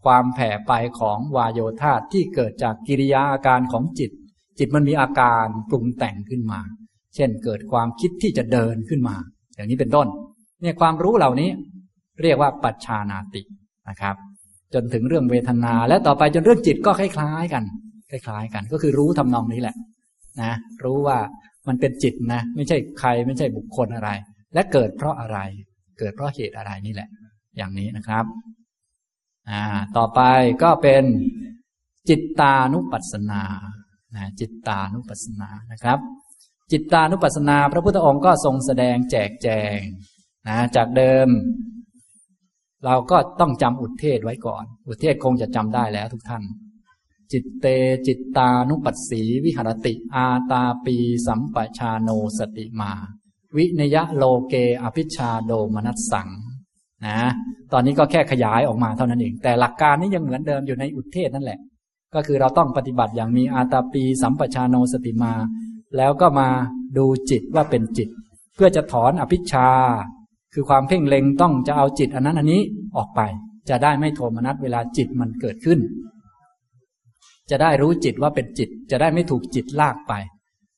[0.04, 4.10] ความแผ่ไปของวายโยธาที่เกิดจากกิริยาอาการของจิต
[4.58, 6.60] จิตมันมีอาการปรุงแต่งขึ้นมา
[7.14, 9.16] เช่นเกิดความคิดที่จะเดินขึ้นมา
[9.54, 10.06] อย่างนี้เป็นต้น
[10.60, 11.50] เนี่ยความรู้เหล่านี้
[12.22, 13.42] เรียกว่าปัจชานาติ
[13.88, 14.16] นะครับ
[14.74, 17.64] จนถึงเรื่องเวทนาและต่อไปจนเรื่องจิตก็คล้ายๆกัน
[18.10, 19.76] คล้ายๆกัน ก็คือรู้ทำนองนี้แหละ
[20.42, 20.52] นะ
[20.84, 21.18] รู้ว่า
[21.68, 24.10] มันเป็นจิตนะ ไม่ใช่ใครไม่ใช่บุคคลอะไร
[24.54, 25.38] และเกิดเพราะอะไร
[25.98, 27.08] เกิดเพราะเหตุอะไรนี่แหละ
[27.56, 28.24] อย่างนี้นะครับ
[29.50, 29.62] อ่า
[29.96, 30.20] ต่อไป
[30.62, 31.04] ก็เป็น
[32.08, 33.42] จิตตานุปัสสนา
[34.16, 35.98] นะจิตตานุปัสสนานะครับ
[36.72, 39.78] จิตตานุปัสสนา พระพุทธองค์ก็ทรงแสดงแจกแจง
[40.48, 41.28] นะจากเดิม
[42.84, 46.42] เราก็ต้องจำอุทเทศไว้ก่อน อุทเทศคงจะจำได้แล้วทุกท่าน
[47.32, 47.66] จิตเต
[48.06, 50.96] จิตตานุปัสสีวิหรติ อาตาปี
[51.26, 52.08] สัมปชาโน
[52.38, 52.92] สติมา
[53.56, 56.28] วิเนยะโลเกอภิชาโดมนัสสัง
[57.06, 57.18] นะ
[57.72, 61.58] ตอนนี้ก็แค่ขยายออกมาเท่านั้นเอง แต่หลักการนี้ยังเหมือนเดิมอยู่ในอุทเทศนั่นแหละ
[62.14, 65.32] ก็คือเราต้องปฏิบัติอย่างมีอาตาปีสัมปชาโนสติมา
[65.96, 66.48] แล้วก็มา
[66.96, 68.08] ดูจิตว่าเป็นจิต
[68.54, 69.68] เพื่อจะถอนอภิชา
[70.54, 72.62] คือความเพ่งเล็งต้องจะเอาจิตอันนั้นอันนี้
[72.96, 73.20] ออกไป
[73.68, 75.78] จะได้ไม่โทมนัสเวลาจิตมันเกิดขึ้น
[77.50, 80.12] จะได้รู้จิตว่าเป็นจิต จะได้ไม่ถูกจิตลากไป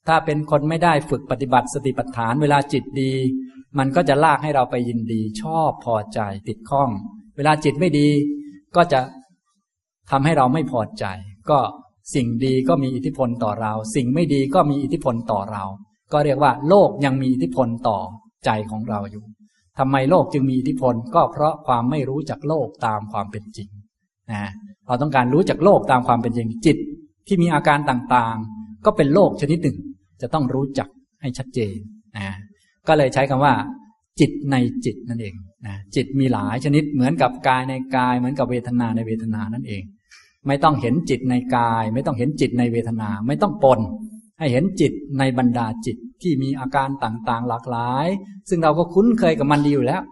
[0.08, 3.12] ถ้าเป็นคนไม่ได้ฝึกปฏิบัติสติปัฏฐานเวลาจิตดี
[3.78, 6.90] มันก็จะลากให้เราไปยินดี ชอบพอใจติดข้อง
[7.36, 8.08] เวลาจิตไม่ดี
[8.76, 9.00] ก็จะ
[10.10, 11.04] ทำให้เราไม่พอใจ
[11.50, 11.58] ก็
[12.14, 15.64] สิ่งดีก็มีอิทธิพลต่อเรา สิ่งไม่ดีก็มีอิทธิพลต่อเรา
[16.12, 17.98] ก็เรียกว่า โลกยังมีอิทธิพลต่อ
[18.44, 19.24] ใจของเราอยู่
[19.78, 23.68] ทำไมโลกจึงมีอิทธิพลก็เพราะความไม่รู้จักโลกตามความเป็นจริง
[24.32, 24.44] นะ
[24.89, 26.76] เราต้องการรู้จักโลกตามความเป็นจริงจิต
[27.26, 29.76] ที่มีอาการต่างๆ ก็เป็นโลกชนิดหนึ่ง
[30.22, 30.89] จะต้องรู้จัก
[31.20, 31.76] ให้ชัดเจน
[32.16, 32.28] นะ
[32.89, 33.55] ก็เลยใช้คำว่า
[34.20, 35.34] จิตในจิตนั่นเอง
[35.66, 39.82] นะจิตมีหลายชนิดเหมือนกับกายในกาย เหมือนกับเวทนาในเวทนานั่นเอง
[40.47, 43.80] ไม่ต้องเห็นจิตในกาย ไม่ต้องเห็นจิตในเวทนา ไม่ต้องปน
[44.39, 48.07] ให้เห็นจิตในบรรดาจิตที่มีอาการต่างๆ หลากหลาย
[48.49, 50.03] ซึ่งเราก็คุ้นเคยกับมันดีอยู่แล้ว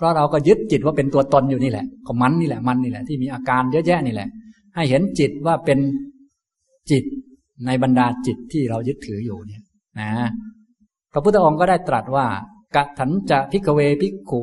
[0.00, 4.28] เพราะเราก็ยึดจิตว่าเป็นตัวตนอยู่นี่แหละของมันนี่แหละมันนี่แหละที่มีอาการเยอะแยะนี่แหละ
[4.74, 5.78] ให้เห็นจิตว่าเป็น
[6.90, 7.04] จิต
[7.66, 9.62] ในบรรดาจิตที่เรายึดถืออยู่เนี่ย
[10.00, 10.10] นะ
[11.12, 12.26] พระพุทธองค์ก็ได้ตรัสว่า
[12.76, 14.40] กะถันจะพิกเวพิกขุ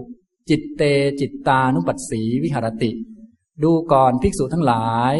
[0.50, 0.84] จิตเต
[1.20, 2.92] จิตตานุปัสสีวิหรติ
[3.64, 5.16] ดูก่อนภิกษุทั้งหลาย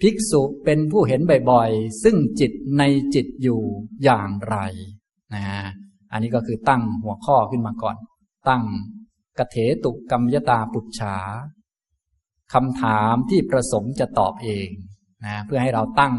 [0.00, 2.82] ภิกษุเป็นผู้เห็นบ่อยๆ ซึ่งจิตใน
[3.14, 3.60] จิตอยู่
[4.04, 4.56] อย่างไร
[5.34, 5.44] นะ
[6.12, 7.96] อันนี้ก็คือตั้งหัวข้อขึ้นมาก่อน
[8.48, 8.64] ตั้ง
[9.38, 11.16] กเถตุกรรมยตาปุจฉา
[12.54, 14.68] คำถามที่ประสงค์จะตอบเอง
[15.24, 16.14] นะเพื่อให้เราตั้ง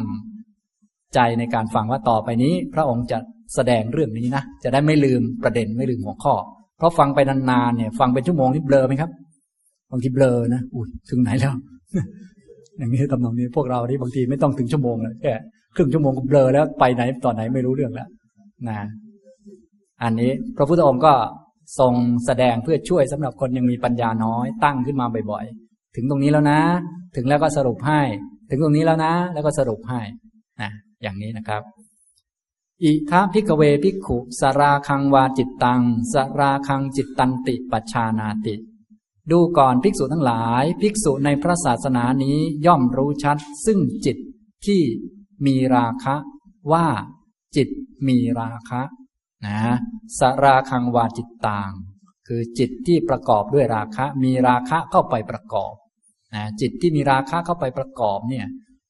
[1.15, 3.17] ใจในการฟังว่าต่อไปนี้ พระองค์จะ
[3.55, 6.33] แสดงเรื่องนี้นะจะได้ไม่ลืมประเด็นไม่ลืมหัวข้อ
[6.77, 9.11] เพราะฟังไปนานๆเนี่ย ฟังเป็นชั่วโมงที่เบลอไหมครับ
[9.91, 11.53] บางทีเบลอนะอุ้ยถึงไหนแล้ว
[12.77, 15.33] อย่างนี้ตำนองนี้พวกเราที่บางทีไม่ต้องถึงชั่วโมงเลยแค่
[15.75, 18.09] ครึ่งชั่วโมงก็เบลอแล้วไปไหนตอนไหนไม่รู้เรื่องแล้ว
[18.67, 18.77] นะ
[20.03, 21.13] อันนี้ พระพุทธองค์ก็
[21.79, 21.93] ทรง
[22.25, 26.61] แสดงเพื่อช่วยสำหรับคนยังมีปัญญาน้อย ตั้งขึ้นมาบ่อยๆ ถึงตรงนี้แล้วนะ
[27.15, 28.01] ถึงแล้วก็สรุปให้
[28.49, 30.01] ถึงตรงนี้แล้วนะ แล้วก็สรุปให้
[30.61, 31.61] นะอย่างนี้นะครับ
[32.83, 35.81] อิทัพิกเวพิกขุสราคังวาจิตตัง
[36.13, 38.55] สราคังจิตตันติปัชานาติ
[39.31, 44.17] ดูก่อนภิกษุทั้งหลาย ภิกษุในพระศาสนานี้ย่อมรู้ชัด ซึ่งจิต
[44.65, 44.81] ที่
[45.45, 46.15] มีราคะ
[46.71, 46.87] ว่า
[47.55, 47.69] จิต
[48.07, 48.81] มีราคะ
[49.45, 49.59] นะ
[50.19, 51.71] สราคังวาจิตตัง
[52.27, 55.73] คือจิตที่ประกอบด้วยราคะ มีราคะเข้าไปประกอบ
[56.35, 58.45] นะจิตที่มีราคะเข้าไปประกอบเนี่ย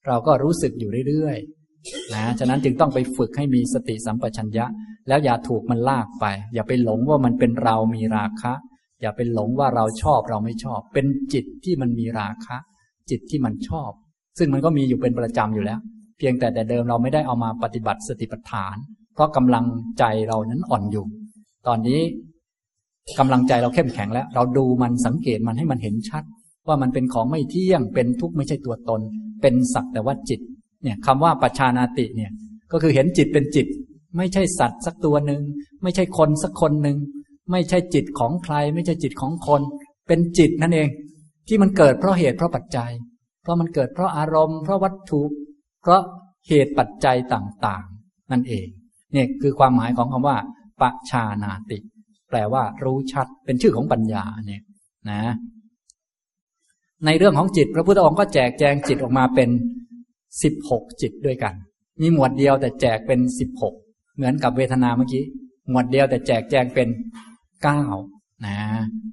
[0.08, 4.66] เราก็รู้สึกอยู่เรื่อยๆนะฉะนั้นจึงต้องไปฝึกให้มีสติสัมปชัญญะ
[5.08, 8.54] แล้วอย่าถูกมันลากไป อย่าไปหลงว่ามันเป็นเรามีราคะ
[9.02, 12.58] อย่าไปหลงว่าเราชอบเราไม่ชอบ เป็นจิตที่มันมีราคะ
[13.10, 13.92] จิตที่มันชอบ
[14.38, 15.80] ซึ่งมันก็มีอยู่เป็นประจำอยู่แล้ว
[16.18, 18.76] เพียงแต่แต่เดิมเราไม่ได้เอามาปฏิบัติสติปัฏฐาน
[19.18, 19.66] เพราะกำลัง
[20.00, 21.06] ใจเรานั้นอ่อนอยู่
[21.68, 22.02] ตอนนี้
[23.20, 26.24] กำลังใจเราเข้มแข็งแล้ว เราดูมันสังเกตมันให้มันเห็นชัด
[26.68, 29.02] ว่ามันเป็นของไม่เที่ยง เป็นทุกข์ไม่ใช่ตัวตน
[29.42, 30.40] เป็นสักแต่ว่าจิต
[30.84, 32.32] เนี่ยคำว่าปัจชานาติเนี่ย
[32.72, 33.68] ก็คือเห็นจิตเป็นจิต
[34.18, 35.42] ไม่ใช่สัตว์สักตัวหนึ่ง
[35.84, 36.98] ไม่ใช่คนสักคนหนึ่ง
[37.52, 39.62] ไม่ใช่จิตของใคร ไม่ใช่จิตของคน
[40.08, 40.90] เป็นจิตนั่นเอง
[41.48, 42.92] ที่มันเกิดเพราะเหตุเพราะปัจจัย
[43.42, 45.22] เพราะมันเกิดเพราะอารมณ์เพราะวัตถุ
[45.82, 46.02] เพราะ
[46.48, 48.68] เหตุปัจจัยต่าง ๆ นั่นเอง
[49.14, 50.38] เนี่ยคือความหมายของคำว่า
[50.82, 51.78] ปัจชานาติ
[52.30, 54.64] แปลว่ารู้ชัดเป็นชื่อของปัญญาเนี่ย
[55.10, 55.22] นะ
[57.06, 59.50] ในเรื่องของจิต พระพุทธองค์ก็แจกแจงจิตออกมาเป็น
[60.44, 61.54] สิบหกจิตด้วยกัน
[62.02, 63.74] มีหมวดเดียวแต่แจกเป็นสิบหก
[64.16, 65.24] เหมือนกับเวทนาเมื่อกี้
[65.70, 66.88] หมวดเดียวแต่แจกแจงเป็น
[67.64, 67.82] เก้า
[68.46, 68.58] นะ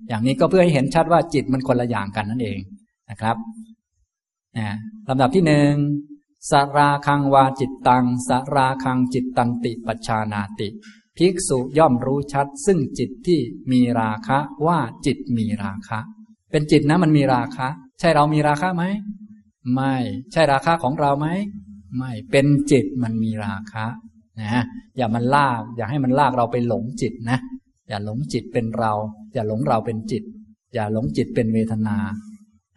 [0.09, 2.59] อย่างนี้ก็เพื่อให้เห็นชัดว่าจิตมันคนละอย่างกันนั่นเอง
[3.11, 3.37] นะครับ
[4.59, 4.69] นะ
[5.09, 5.73] ลำดับที่หนึ่ง
[6.51, 10.69] สาราคังวาจิตตังสาราคังจิตตันติปัจชานาติ
[11.17, 13.41] ภิกษุย่อมรู้ชัด ซึ่งจิตที่
[13.73, 15.99] มีราคะว่าจิตมีราคะ
[16.51, 17.69] เป็นจิตนะมันมีราคะ
[18.01, 18.85] ใช่เรามีราคะไหม
[19.75, 19.95] ไม่
[20.33, 21.29] ใช่ราคาของเราไหม
[21.97, 23.87] ไม่ เป็นจิตมันมีราคะ
[24.41, 24.65] นะ
[24.97, 27.39] อย่ามันลาก อย่าให้มันลากเราไปหลงจิตนะ
[27.89, 28.93] อย่าหลงจิตเป็นเรา
[29.35, 30.23] อย่าหลงเราเป็นจิต
[30.75, 31.97] อย่าหลงจิตเป็นเวทนา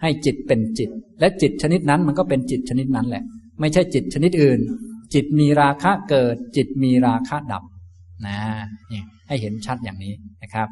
[0.01, 0.89] ให้จิตเป็นจิต
[1.19, 3.23] และจิตชนิดนั้นมันก็เป็นจิตชนิดนั้นแหละ
[3.59, 4.59] ไม่ใช่จิตชนิดอื่น
[5.13, 7.63] จิตมีราคะเกิด จิตมีราคะดับ
[8.25, 8.39] นะ
[8.91, 10.69] นี่ให้เห็นชัดอย่างนี้นะครับ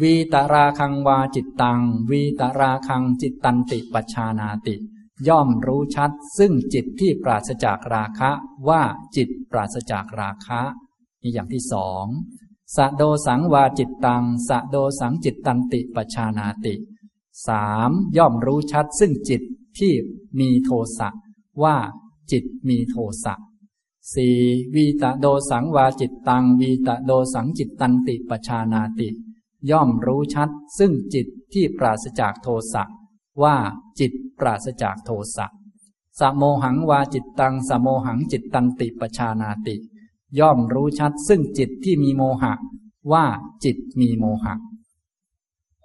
[0.00, 4.74] วีตราคังวาจิตตัง วีตราคังจิตตันติปัชานาติ
[5.28, 8.30] ย่อมรู้ชัด ซึ่งจิตที่ปราศจากราคะ
[8.68, 8.82] ว่า
[9.16, 10.60] จิตปราศจากราคะ
[11.22, 12.06] นี่อย่างที่สอง
[12.76, 16.74] สะโดสังวาจิตตังสะโดสังจิตตันติปัชานาติ
[17.48, 19.42] สามย่อมรู้ชัด ซึ่งจิต
[19.78, 19.92] ที่
[20.40, 21.08] มีโทสะ
[21.62, 21.76] ว่า
[22.30, 23.34] จิตมีโทสะ
[24.14, 24.36] สี่
[24.74, 29.08] วีตะโดสังวาจิตตัง วีตะโดสังจิตตันติปชานาติ
[29.70, 32.84] ย่อมรู้ชัด ซึ่งจิตที่ปราศจากโทสะ
[33.42, 33.56] ว่า
[34.00, 35.46] จิตปราศจากโทสะ
[36.18, 39.76] สโมหังวาจิตตังสโมหังจิตตันติปชานาติ
[40.38, 42.52] ย่อมรู้ชัด ซึ่งจิตที่มีโมหะ
[43.12, 43.24] ว่า
[43.64, 44.54] จิตมีโมหะ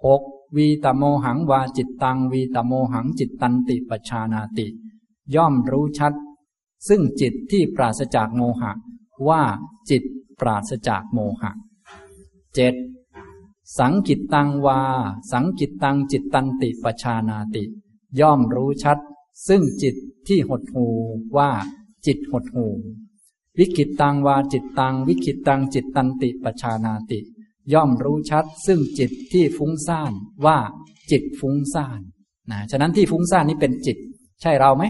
[0.04, 0.22] หก
[0.56, 4.66] วีตโมหังวาจิตตัง วีตโมหังจิตตันติปชานาติ
[5.34, 6.14] ย่อมรู้ชัด
[6.88, 8.72] ซึ่งจิตที่ปราศจากโมหะ
[9.28, 9.42] ว่า
[9.90, 10.02] จิต
[10.40, 11.50] ปราศจากโมหะ
[12.54, 12.74] เจ็ด
[13.78, 14.80] สังขิตตังวา
[15.32, 17.64] สังขิตตังจิตตันติปชานาติ
[18.20, 18.98] ย่อมรู้ชัด
[19.48, 19.96] ซึ่งจิต
[20.26, 20.86] ที่หดหู่
[21.36, 21.50] ว่า
[22.06, 22.66] จิตหดหู่
[23.58, 27.18] วิกขิตตังวาจิตตัง วิกขิตตังจิตตันติปชานาติ
[27.72, 30.12] ย่อมรู้ชัด ซึ่งจิตที่ฟุ้งซ่าน
[30.46, 30.58] ว่า
[31.10, 32.00] จิตฟุ้งซ่าน
[32.50, 33.98] นะฉะนั้นที่ฟุ้งซ่านนี้เป็นจิต
[34.42, 34.84] ใช่เราไหม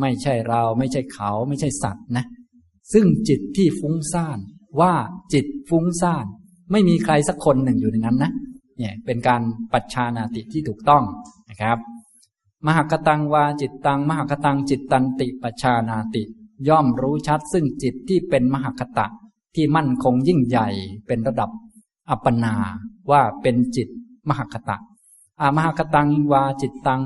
[0.00, 2.24] ไม่ใช่เรา ไม่ใช่เขา ไม่ใช่สัตว์นะ
[2.92, 4.38] ซึ่งจิตที่ฟุ้งซ่าน
[4.80, 4.94] ว่า
[5.32, 6.26] จิตฟุ้งซ่าน
[6.72, 8.32] ไม่มีใครสักคนหนึ่งอยู่ในนั้นนะ
[8.78, 9.42] เนี่ยเป็นการ
[9.72, 11.02] ปัจชานาติที่ถูกต้อง
[11.50, 11.78] นะครับ
[12.66, 16.22] มหากตังวาจิตตัง มหากตังจิตตันติปัจชานาติ
[16.68, 19.06] ย่อมรู้ชัด ซึ่งจิตที่เป็นมหากตะ
[19.54, 20.68] ที่มั่นคงยิ่งใหญ่
[21.06, 21.50] เป็นระดับ
[22.10, 22.54] อัปปนา
[23.10, 23.88] ว่าเป็นจิต
[24.28, 24.76] มหากตะ
[25.40, 27.02] อามหากตังวาจิตตัง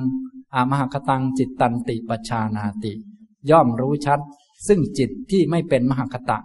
[0.54, 2.92] อามหากตังจิตตันติปชานาติ
[3.50, 4.20] ย่อมรู้ชัด
[4.66, 6.38] ซึ่งจิตที่ไม่เป็นมหากตะ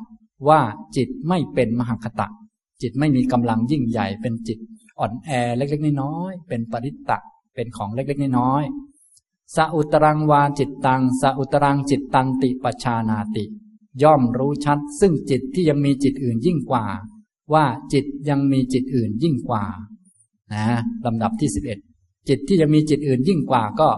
[0.48, 0.62] ว่า
[0.96, 2.28] จิตไม่เป็นมหากตะ
[2.82, 4.60] จิตไม่มีกำลังยิ่งใหญ่เป็นจิต
[5.00, 7.18] อ่อนแอเล็กๆน้อยๆเป็นปริตตะ
[7.56, 13.46] เป็นของเล็กๆน้อยๆสัอุตรังวาจิตตังสัอุตรังจิตตันติปชานาติ
[14.04, 16.86] ย่อมรู้ชัด ซึ่งจิตที่ยังมีจิตอื่นยิ่งกว่า
[17.54, 19.64] ว่าจิตยังมีจิตอื่นยิ่งกว่า
[20.54, 20.66] นะ
[21.06, 21.80] ลำดับที่สิบเอ็ด
[22.30, 23.90] จิตที่ยังมีจิตอื่นยิ่งกว่าก็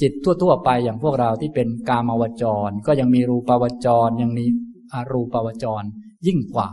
[0.00, 4.44] จิตทั่ว ๆ ไปอย่างพวกเราที่เป็นกามาวจร ก็ยังมีรูปาวจรยังมี
[4.92, 5.82] อรูปาวจร
[6.26, 6.68] ยิ่งกว่า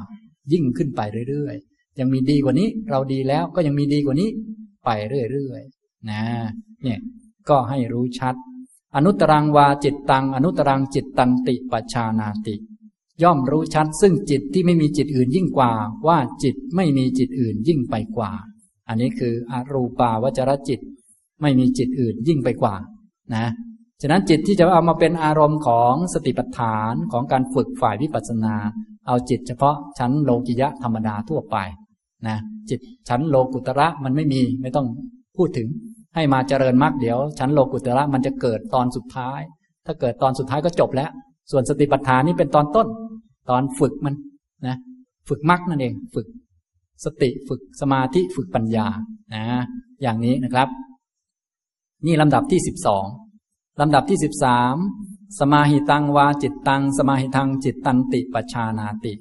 [0.51, 4.29] ยิ่งขึ้นไปเรื่อยๆยังมีดีกว่านี้ เราดีแล้วก็ยังมีดีกว่านี้
[4.85, 4.89] ไป
[5.31, 6.23] เรื่อยๆนะ
[6.83, 6.99] เนี่ย
[7.49, 8.35] ก็ให้รู้ชัด
[8.95, 12.55] อนุตรังวาจิตตัง อนุตรังจิตตันติปัชานาติ
[13.23, 15.71] ย่อมรู้ชัด ซึ่งจิตที่ไม่มีจิตอื่นยิ่งกว่า
[16.07, 18.31] ว่าจิตไม่มีจิตอื่นยิ่งไปกว่า
[18.91, 20.79] อันนี้คืออรูปาวจรจิต
[21.41, 22.75] ไม่มีจิตอื่นยิ่งไปกว่า
[23.35, 23.45] นะ
[24.01, 28.55] ฉะนั้นจิตที่จะเอามาเป็นอารมณ์ของสติปัฏฐานของการฝึกฝ่ายวิปัสสนา
[29.07, 31.57] เอาจิตเฉพาะชั้นโลกิยะธรรมดาทั่วไป
[32.27, 32.37] นะ
[32.69, 32.79] จิต
[33.09, 34.87] ชั้นโลกุตระมันไม่มีไม่ต้อง
[35.37, 35.67] พูดถึง
[36.15, 39.39] ให้มาเจริญมรรคเดี๋ยว ชั้นโลกุตระมันจะเกิดตอนสุดท้าย
[39.85, 41.09] ถ้าเกิดตอนสุดท้ายก็จบแล้ว
[41.51, 42.87] ส่วนสติปัฏฐานนี่เป็นตอนต้น
[43.49, 44.15] ตอนฝึกมัน
[44.67, 44.77] นะ
[45.29, 46.27] ฝึกมรรคนั่นเอง ฝึก
[47.03, 48.87] สติฝึกสมาธิฝึกปัญญา
[49.33, 49.45] นะ
[50.01, 50.69] อย่างนี้นะครับ
[52.05, 53.05] นี่ลำดับที่สิบสอง
[53.81, 54.75] ลำดับที่สิบสาม
[55.39, 59.13] สมาหิตังวาจิตตัง สมาหิตังจิตตันติปชานาติ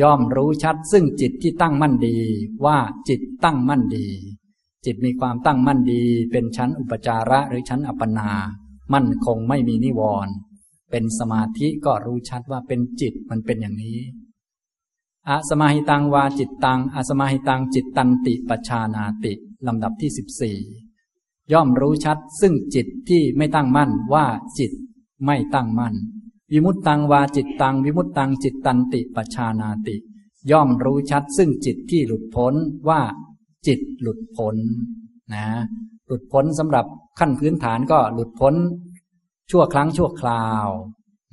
[0.00, 2.16] ย่อมรู้ชัดซึ่งจิตที่ตั้งมั่นดี
[2.64, 4.06] ว่าจิตตั้งมั่นดี
[4.84, 6.02] จิตมีความตั้งมั่นดี
[6.32, 8.30] เป็นชั้นอุปจาระหรือชั้นอัปปนา
[8.92, 10.34] มั่นคงไม่มีนิวรณ์
[10.90, 13.98] เป็นสมาธิก็รู้ชัดว่าเป็นจิตมันเป็นอย่างนี้
[15.28, 19.32] อะสมาหิตังวาจิตตังอสมาหิตังจิตตันติปชานาติ
[19.66, 20.56] ลำดับที่สิบสี่
[21.52, 24.26] ย่อมรู้ชัดซึ่งจิตที่ไม่ตั้งมั่นว่า
[24.58, 24.72] จิต
[25.24, 25.94] ไม่ตั้งมั่น
[26.52, 29.96] วิมุตตังวาจิตตัง วิมุตตังจิตตันติปชานาติ
[30.50, 32.54] ย่อมรู้ชัดซึ่งจิตที่หลุดพ้น
[32.88, 33.00] ว่า
[33.66, 34.56] จิตหลุดพ้น
[35.32, 35.46] นะ
[36.06, 36.86] หลุดพ้นสำหรับ
[37.18, 38.54] ขั้นพื้นฐานก็หลุดพ้น
[39.50, 40.68] ชั่วครั้งชั่วคราว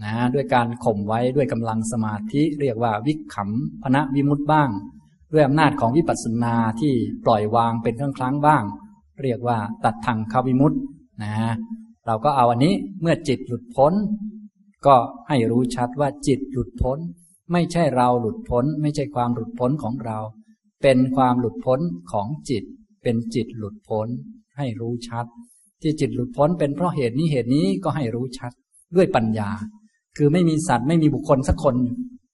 [0.04, 4.70] นะด้วยการข่มไว้ด้วยกำลังสมาธิเรียกว่าวิขำพนะวิมุตบ้าง
[5.34, 6.93] ด้วยอำนาจของวิปัสสนาที่
[7.26, 8.64] ปล่อยวางเป็นครั้งครั้งบ้าง
[9.24, 10.74] เรียกว่าตัดทางคาวิมุต
[11.24, 11.34] นะ
[12.06, 13.93] เราก็เอาอันนี้เมื่อจิตหลุดพ้น
[14.86, 14.95] ก็
[15.28, 16.97] ให้รู้ชัดว่าจิตหลุดพ้น
[17.52, 20.20] ไม่ใช่เราหลุดพ้น ไม่ใช่ความหลุดพ้นของเรา
[20.82, 21.80] เป็นความหลุดพ้น
[22.12, 22.64] ของจิต
[23.04, 24.08] เป็นจิตหลุดพ้น
[24.58, 25.26] ให้รู้ชัด
[25.82, 28.52] ที่จิตหลุดพ้นเป็นเพราะเหตุนี้เหตุนี้ก็ให้รู้ชัด
[28.95, 29.49] ด้วยปัญญา
[30.18, 31.76] คือไม่มีสัตว์ไม่มีบุคคลสักคน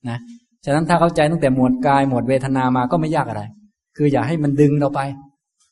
[0.09, 0.19] นะ
[0.65, 3.43] ฉะนั้นถ้าเข้าใจตั้งแต่หมวดกายหมวดเวทนามาก็ไม่ยากอะไร
[3.97, 5.01] คืออย่าให้มันดึงเราไป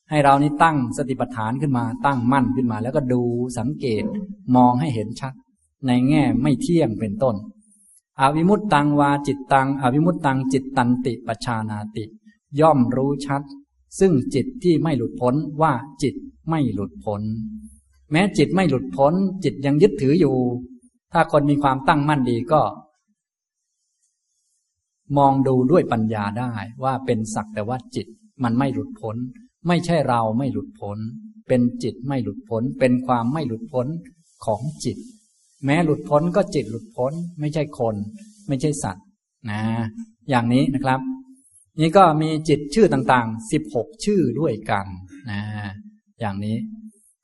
[0.09, 3.21] ให้เรานี่ตั้งสติปัฏฐานขึ้นมาตั้งมั่นขึ้นมา แล้วก็ดู
[3.57, 4.03] สังเกต
[4.55, 5.33] มองให้เห็นชัด
[5.87, 7.35] ในแง่ไม่เที่ยงเป็นต้น
[8.19, 12.03] อวิมุตตังวาจิตตัง อวิมุตตังจิตตันติปชานาติ
[12.59, 13.41] ย่อมรู้ชัด
[13.99, 16.15] ซึ่งจิตที่ไม่หลุดพ้นว่าจิต
[16.49, 17.21] ไม่หลุดพ้น
[18.11, 20.35] แม้จิตไม่หลุดพ้น จิตยังยึดถืออยู่
[21.17, 22.61] ถ้าคนมีความตั้งมั่นดีก็
[25.17, 26.51] มองดูด้วยปัญญาได้
[26.83, 28.07] ว่าเป็นสักแต่ว่าจิต
[28.43, 29.15] มันไม่หลุดพ้น
[29.67, 30.97] ไม่ใช่เราไม่หลุดพ้น
[31.47, 33.87] เป็นจิตไม่หลุดพ้น เป็นความไม่หลุดพ้น
[34.45, 34.97] ของจิต
[35.65, 37.95] แม้หลุดพ้นก็จิตหลุดพ้น ไม่ใช่คน
[38.47, 39.05] ไม่ใช่สัตว์
[39.49, 39.61] นะ
[40.29, 40.99] อย่างนี้นะครับ
[41.79, 44.85] นี่ก็มีจิตชื่อต่างๆสิบหกชื่อด้วยกัน
[45.29, 45.39] นะ
[46.19, 46.55] อย่างนี้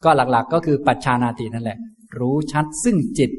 [0.03, 1.79] ก็หลักๆก็คือปัจชานาตินั่นแหละ
[2.19, 3.31] รู้ชัดซึ่งจิต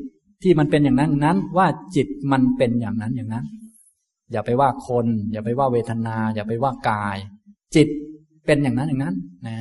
[0.42, 1.66] ที่มันเป็นอย่างนั้นนั้น ว่า
[1.96, 3.46] จิตมันเป็นอย่างนั้นอย่างนั้น
[4.32, 7.16] อย่าไปว่าคน อย่าไปว่าเวทนา อย่าไปว่ากาย
[7.74, 7.88] จิต
[8.46, 9.16] เป็นอย่างนั้นอย่างนั้น
[9.46, 9.56] นะ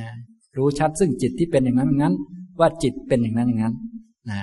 [0.56, 2.14] รู้ชัดซึ่งจิตที่เป็นอย่างนั้นอย่างนั้น
[2.60, 3.74] ว่าจิตเป็นอย่างนั้นอย่างนั้น
[4.30, 4.40] นะ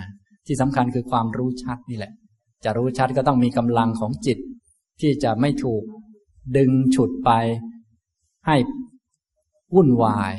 [0.47, 2.11] ที่สำคัญคือความรู้ชัดนี่แหละ
[2.63, 4.37] จะรู้ชัดก็ต้องมีกำลังของจิต
[5.01, 5.83] ที่จะไม่ถูก
[6.57, 7.31] ดึงฉุดไป
[8.47, 8.55] ให้
[9.75, 10.33] วุ่นวาย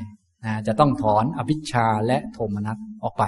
[0.45, 3.25] นะจะต้องถอนอภิชาและโทมนัสออกไป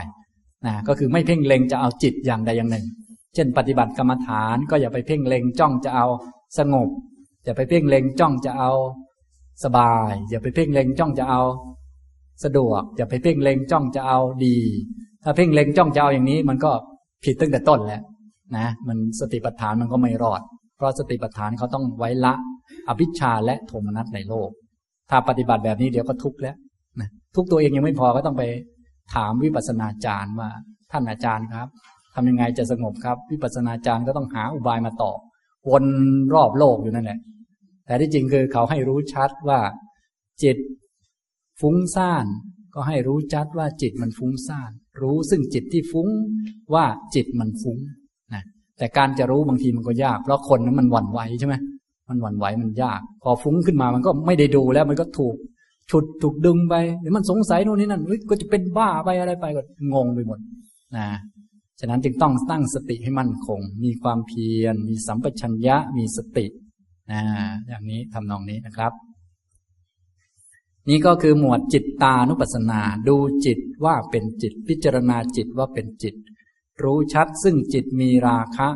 [0.67, 2.87] นะก็คือไม่เพ่งเล็งจะเอาจิตอย่างใดอย่างหนึ่ง
[3.35, 6.07] เช่น ปฏิบัติกรรมฐานก็อย่าไปเพ่งเล็งจ้องจะเอา
[6.59, 6.89] สงบ
[7.45, 8.71] อย่าไปเพ่งเล็งจ้องจะเอา
[9.65, 11.43] สบาย อย่าไปเพ่งเล็งจ้องจะเอา
[12.45, 14.57] สะดวก อย่าไปเพ่งเล็งจ้องจะเอาดี
[15.25, 16.71] ถ้าเพ่งเล็งจ้องจะเอาอย่างนี้ มันก็
[17.25, 18.03] ผิดตั้งแต่ต้นแล้ว
[18.57, 20.41] นะมันสติปัฏฐานมันก็ไม่รอด
[20.77, 22.35] เพราะสติปัฏฐานเขาต้องไว้ละ
[22.89, 24.51] อภิชาและโทมนัสในโลก
[25.11, 26.57] ถ้าปฏิบัติแบบนี้เดี๋ยวก็ทุกข์แล้ว
[27.01, 28.43] นะทุกตัวเองยังไม่พอก็ต้องไป
[29.15, 30.51] ถามวิปัสสนาจารย์ว่า
[30.93, 31.69] ท่านอาจารย์ครับ
[32.15, 35.13] ทำยังไงจะสงบครับ วิปัสสนาจารย์ก็ต้องหาอุบายมาต่อ
[35.71, 35.85] วน
[36.35, 37.19] รอบโลกอยู่นั่นแหละ
[37.87, 39.61] แต่ที่จริงคือเขาให้รู้ชัดว่า
[40.43, 40.57] จิต
[41.61, 42.27] ฟุ้งซ่าน
[42.75, 44.71] ก็ให้รู้ชัดว่าจิตมันฟุ้งซ่าน
[45.03, 46.09] รู้ซึ่งจิตที่ฟุ้ง
[46.75, 46.85] ว่า
[47.15, 47.79] จิตมันฟุ้ง
[48.35, 48.43] นะ
[48.79, 51.55] แต่การจะรู้บางทีมันก็ยาก เพราะคนนั้นมันหวั่นไหวใช่ไหม
[52.09, 55.37] มันหวั่นไหวมันยาก พอฟุ้งขึ้นมามันก็ไม่ได้ดูแล้วมันก็ถูก
[55.91, 59.63] ฉุดถูกดึงไปหรือมันสงสัยโน่นนี่นั่นก็จะเป็นบ้าไปอะไรไปก็
[59.95, 60.39] งงไปหมด
[60.97, 61.07] นะ
[61.81, 66.47] ฉะนั้นจึงต้องตั้งสติให้มั่นคง มีความเพียร มีสัมปชัญญะ มีสติ
[67.13, 67.23] นะ
[67.69, 68.93] อย่างนี้ทำนองนี้นะครับ
[70.89, 73.17] นี่ก็คือหมวดจิตตานุปัสสนา ดู
[73.47, 76.15] จิตว่าเป็นจิต พิจารณาจิตว่าเป็นจิต
[76.83, 78.69] รู้ชัดซึ่งจิตมีราคะ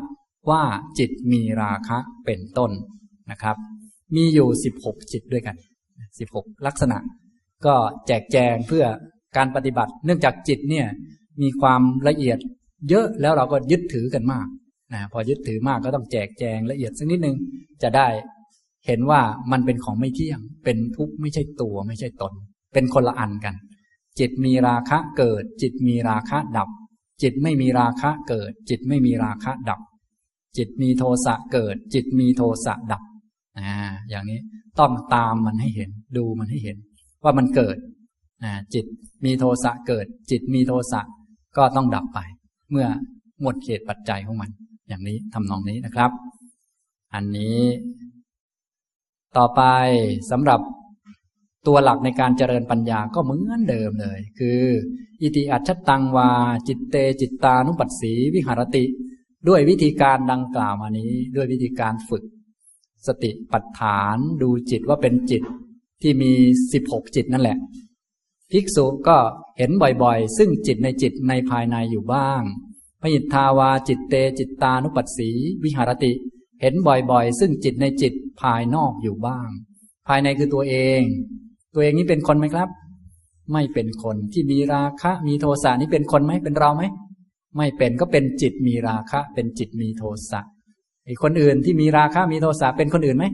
[0.50, 0.62] ว่า
[0.98, 2.70] จิตมีราคะเป็นต้น
[3.30, 3.56] นะครับ
[4.14, 5.56] มีอยู่สิบหกจิตด้วยกัน
[6.18, 6.98] สิบหกลักษณะ
[7.66, 7.74] ก็
[8.06, 8.84] แจกแจงเพื่อ
[9.36, 10.86] การปฏิบัติ เนื่องจากจิตเนี่ย
[11.42, 12.38] มีความละเอียด
[12.88, 14.46] เยอะแล้วเราก็ยึดถือกันมาก
[14.92, 17.36] นะพอยึดถือมากก็ต้องแจกแจงละเอียดสักนิดนึง
[17.82, 18.08] จะได้
[18.86, 19.20] เห็นว่า
[19.52, 22.32] มันเป็นของไม่เที่ยง เป็นทุกข์ไม่ใช่ตัวไม่ใช่ตน
[22.74, 23.54] เป็นคนละอันกัน
[24.18, 26.68] จิตมีราคะเกิด จิตมีราคะดับ
[27.22, 29.80] จิตไม่มีราคะเกิด จิตไม่มีราคะดับ
[30.56, 33.02] จิตมีโทสะเกิด จิตมีโทสะดับ
[33.58, 33.72] อ่า
[34.10, 34.38] อย่างนี้
[34.78, 36.76] ต้องตามมันให้เห็น ดูมันให้เห็น
[37.24, 37.76] ว่ามันเกิด
[38.44, 38.84] นะจิต
[39.24, 41.00] มีโทสะเกิด จิตมีโทสะ
[41.56, 42.18] ก็ต้องดับไป
[42.70, 42.86] เมื่อ
[43.42, 44.50] หมดเหตุปัจจัยของมัน
[44.88, 46.10] อย่างนี้ทำนองนี้นะครับ
[47.14, 47.60] อันนี้
[49.36, 49.62] ต่อไป
[50.30, 50.60] สำหรับ
[51.66, 54.60] ตัวหลักในการเจริญปัญญาก็เหมือนเดิมเลย คือ
[55.22, 56.30] อิติอัจฉตังวา
[56.68, 58.84] จิตเตจิตตานุปัสสี วิหะระติ
[59.48, 62.24] ด้วยวิธีการดังกล่าวมานี้ ด้วยวิธีการฝึก
[63.06, 65.42] สติปัฏฐานดูจิตว่าเป็นจิต
[66.02, 66.32] ที่มี
[66.72, 67.58] สิบหกจิตนั่นแหละ
[68.50, 69.16] ภิกษุก็
[69.58, 69.70] เห็น
[70.02, 72.42] บ่อยๆ ซึ่งจิตในจิตในภายในอยู่บ้าง
[73.00, 75.30] พหิทธาวาจิตเตจิตตานุปัสสี
[75.64, 76.12] วิหะระติ
[76.60, 79.48] เห็นบ่อยๆ ซึ่งจิตในจิตภายนอกอยู่บ้าง
[80.08, 81.00] ภายในคือตัวเอง
[81.74, 82.68] ตัวเองนี้เป็นคนไหมครับ
[83.52, 86.82] ไม่เป็นคนที่มีราคะ มีโทสะนี่เป็นคนไหมเป็นเราไหม
[87.56, 90.40] ไม่เป็นก็เป็นจิตมีราคะ เป็นจิตมีโทสะ
[91.06, 93.24] ไอ้คนอื่นที่มีราคะมีโทสะเป็นคนอื่นไหม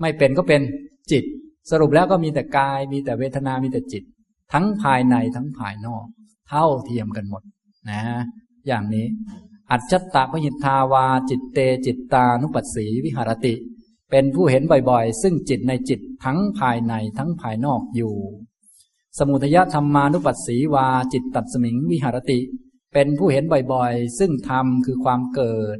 [0.00, 0.60] ไม่เป็นก็เป็น
[1.10, 1.24] จิต
[1.70, 4.02] สรุปแล้วก็มีแต่กาย มีแต่เวทนา มีแต่จิต
[4.52, 6.04] ทั้งภายในทั้งภายนอก
[6.48, 7.42] เท่าเทียมกันหมด
[7.90, 8.00] นะ
[8.66, 9.06] อย่างนี้
[9.70, 13.54] อัจฉตะพหิทธาวา จิตเต จิตตานุปัสสีวิหารติ
[14.10, 18.14] เป็นผู้เห็นบ่อยๆ ซึ่งจิตในจิตทั้งภายในทั้งภายนอกอยู่
[19.18, 22.38] สมุทยธรรมานุปัสสีวา จิตตัดสมิงวิหารติ
[22.94, 25.78] เป็นผู้เห็นบ่อยๆ ซึ่งธรรมคือความเกิด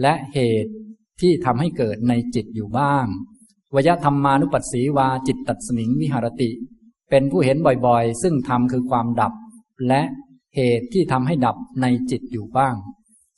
[0.00, 0.72] และเหตุ
[1.20, 3.06] ที่ทำให้เกิดในจิตอยู่บ้าง
[3.74, 6.50] วยธรรมานุปัสสีวาจิตตัดสมิงวิหารติ
[7.10, 9.32] เป็นผู้เห็นบ่อยๆ ซึ่งธรรมคือความดับ
[9.88, 10.02] และ
[10.56, 12.74] เหตุที่ทำให้ดับในจิตอยู่บ้าง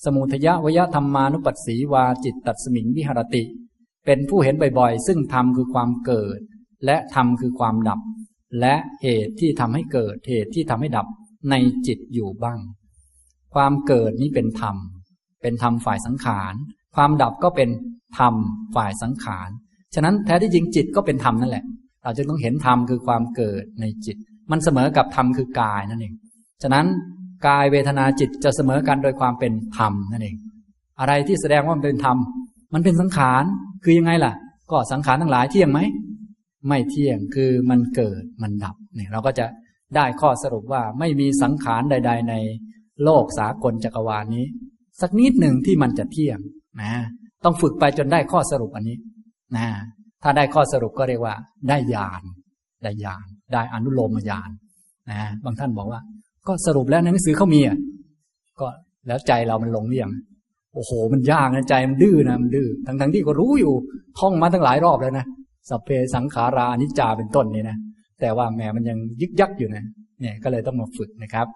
[0.04, 3.42] สมุทยวยธรรมานุปัสสีวาจิตตัดสมิงวิหารติ
[4.06, 6.38] เป็นผู้เห็นบ่อยๆ ซึ่งธรรมคือความเกิด
[6.84, 8.00] และธรรมคือความดับ
[8.60, 11.06] และเหตุที่ทำให้เกิดเหตุที่ทำให้ดับ
[11.50, 11.54] ใน
[11.86, 12.58] จิตอยู่บ้าง
[13.54, 14.76] ความเกิดนี้เป็นธรรม
[15.42, 16.54] เป็นธรรมฝ่ายสังขาร
[16.94, 17.68] ความดับก็เป็น
[18.18, 18.34] ธรรม
[18.74, 19.48] ฝ่ายสังขาร
[19.94, 21.64] ฉะนั้นแท้ที่จริงจิตก็เป็นธรรมนั่นแหละ
[22.02, 24.16] เราจึงต้องเห็นธรรมคือความเกิดในจิต
[24.50, 26.14] มันเสมอกับธรรมคือกายนั่นเอง
[26.62, 26.86] ฉะนั้น
[27.46, 30.36] กายเวทนาจิตจะเสมอกันโดยความเป็นธรรมนั่นเอง
[31.00, 32.16] อะไรที่แสดงว่ามันเป็นธรรม
[32.74, 33.44] มันเป็นสังขาร
[33.84, 34.32] คือยังไงล่ะ
[34.70, 35.80] ก็สังขารทั้งหลายเที่ยงไหม
[36.68, 39.46] ไม่เที่ยง คือมันเกิด มันดับ เนี่ยเราก็จะ
[39.96, 42.34] ได้ข้อสรุปว่าไม่มีสังขารใด ๆ ใน
[43.04, 44.46] โลกสากลจักรวาลนี้
[45.00, 46.38] สักนิดหนึ่งที่มันจะเที่ยง
[46.82, 46.92] นะ
[47.44, 48.96] ต้องฝึกไปจนได้ข้อสรุปอันนี้
[49.56, 49.66] นะ
[50.22, 51.34] ถ้าได้ข้อสรุปก็เรียกว่า
[51.68, 52.22] ได้ญาณ
[52.82, 54.50] ได้ญาณได้อนุโลมญาณ
[55.10, 56.00] นะบางท่านบอกว่า
[56.46, 57.76] ก็สรุปแล้วในหนังสือเขามีอะ
[58.60, 58.66] ก็
[59.06, 60.08] แล้วใจเรามันลงเรี่ยง
[60.74, 63.74] โอ้โห มันยากนะใจมันดื้อนะมันดื้อทั้งทั้งที่ก็รู้อยู่
[64.18, 65.26] ท่องมาตั้งหลายรอบแล้วนะ
[65.68, 67.76] สัพเพสังขารานิจจาเป็นต้นนี่นะ
[68.20, 69.84] แต่ว่าแหมมันยังยึกยักอยู่นะ
[70.20, 71.46] เนี่ยก็เลยต้องมาฝึกนะครับ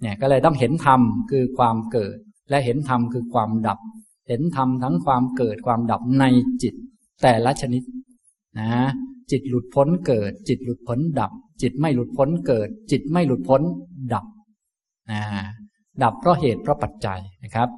[0.00, 2.16] เนี่ยก็เลยต้องเห็นธรรมคือความเกิด
[2.50, 3.78] และเห็นธรรมคือความดับ
[4.28, 6.24] เห็นธรรมทั้งความเกิดความดับใน
[6.62, 6.74] จิต
[7.22, 7.82] แต่ละชนิด
[8.58, 8.70] นะ
[9.30, 11.32] จิตหลุดพ้นเกิด จิตหลุดพ้นดับ
[11.62, 13.62] จิตไม่หลุดพ้นเกิด จิตไม่หลุดพ้น
[14.12, 14.26] ดับ
[15.10, 15.22] นะ
[16.02, 17.68] ดับเพราะเหตุเพราะปัจจัยนะครับ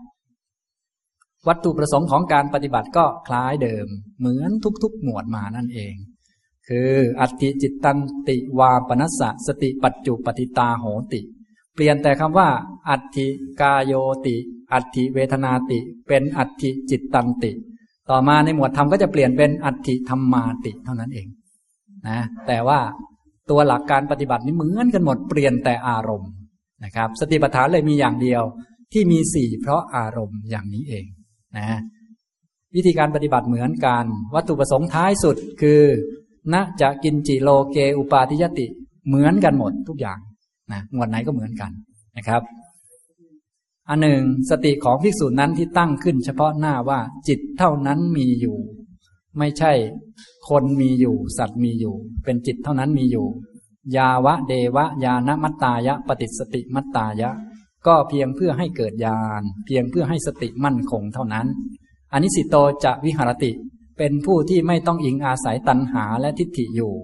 [1.48, 3.86] วัตถุประสงค์ของการปฏิบัติก็คล้ายเดิม
[4.18, 4.50] เหมือน
[4.82, 5.94] ทุกๆ หมวดมานั่นเอง
[6.68, 6.90] คือ
[7.20, 7.98] อัติจิตตัน
[8.28, 11.20] ติวาปนัสสะสติปัจจุปฏิตาโหติ
[11.76, 12.48] เปลี่ยนแต่คำว่า
[12.88, 13.26] อัติ
[13.60, 13.92] กายโย
[14.26, 14.36] ติ
[14.72, 17.50] อัติเวทนาติ เป็นอัติจิตตันติ
[18.10, 21.26] ต่อมาในหมวดธรรมก็จะเปลี่ยนเป็นอัติธรรมาติเท่านั้นเอง
[22.08, 22.80] นะแต่ว่า
[23.50, 26.30] ตัวหลักการปฏิบัตินี้เหมือนกันหมดเปลี่ยนแต่อารมณ์
[26.84, 28.42] นะครับ สติปัฏฐานเลยมีอย่างเดียว
[28.92, 31.04] ที่มีสี่เพราะอารมณ์อย่างนี้เอง
[31.58, 31.78] นะ
[32.74, 34.04] วิธีการปฏิบัติเหมือนกัน
[34.34, 35.82] วัตถุประสงค์ท้ายสุดคือ
[36.52, 38.66] ณจะกินจิโลเกอุปาทิยติ
[39.06, 40.18] เหมือนกันหมดทุกอย่าง
[40.72, 41.70] นะหมวดไหนก็เหมือนกัน
[42.16, 42.42] นะครับ
[43.88, 48.58] อันหนึ่งสติของภิกษุนั้นที่ตั้งขึ้น เฉพาะหน้าว่าจิตเท่านั้นมีอยู่
[49.38, 49.72] ไม่ใช่
[50.48, 51.94] คนมีอยู่ สัตว์มีอยู่
[52.24, 53.26] เป็นจิตเท่านั้นมีอยู่
[53.96, 57.30] ยาวะเดวะ ยานมัตตายะ ปฏิสติมัตตายะ
[57.86, 61.46] ก็เพียงเพื่อให้เกิดญาณเพียงเพื่อให้สติมั่นคงเท่านั้น
[62.12, 63.52] อนิสิโตจะวิหารติ
[63.98, 66.94] เป็นผู้ที่ไม่ต้องอิงอาศัยตัณหาและทิฏฐิอยู่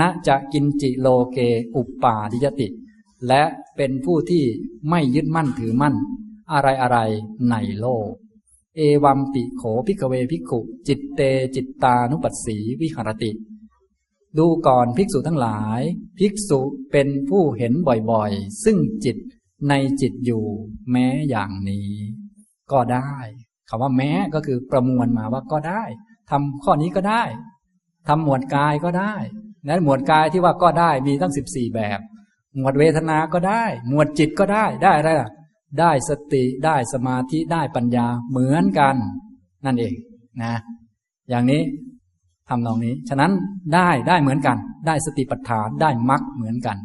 [0.00, 1.38] ณจะกินจิโลเก
[1.76, 2.68] อุปปาดิยติ
[3.28, 3.42] และ
[3.76, 4.44] เป็นผู้ที่
[4.90, 5.94] ไม่ยึดมั่นถือมั่น
[6.52, 6.98] อะไรอะไร
[7.50, 8.10] ในโลก
[8.76, 11.20] เอวัมปิโขพิกเวพิกุจิตเต
[11.54, 13.32] จิตตานุปัสสีวิหรติ
[14.38, 15.80] ดูก่อนภิกษุทั้งหลาย
[16.18, 16.60] ภิกษุ
[16.92, 17.72] เป็นผู้เห็น
[18.10, 19.16] บ่อยๆ ซึ่งจิต
[19.68, 20.44] ในจิตอยู่
[20.90, 21.90] แม้อย่างนี้
[22.72, 23.12] ก็ได้
[23.68, 25.82] คำว่าแม้ก็คือประมวลมาว่าก็ได้
[26.30, 27.22] ทำข้อนี้ก็ได้
[28.08, 29.14] ทำหมวดกายก็ได้
[29.68, 32.00] นั้นหมวดกายที่ว่าก็ได้มีตั้งสิบสี่แบบ
[32.58, 35.30] หมวดเวทนาก็ได้ หมวดจิตก็ได้ได้อะไรล่ะ
[35.80, 38.96] ได้สติได้สมาธิได้ปัญญาเหมือนกัน
[39.64, 39.94] นั่นเอง
[40.42, 40.52] นะ
[41.30, 41.62] อย่างนี้
[42.48, 43.32] ทำนองนี้ ฉะนั้น
[43.74, 46.76] ได้ได้เหมือนกัน ได้สติปัฏฐานได้มรรคเหมือนกัน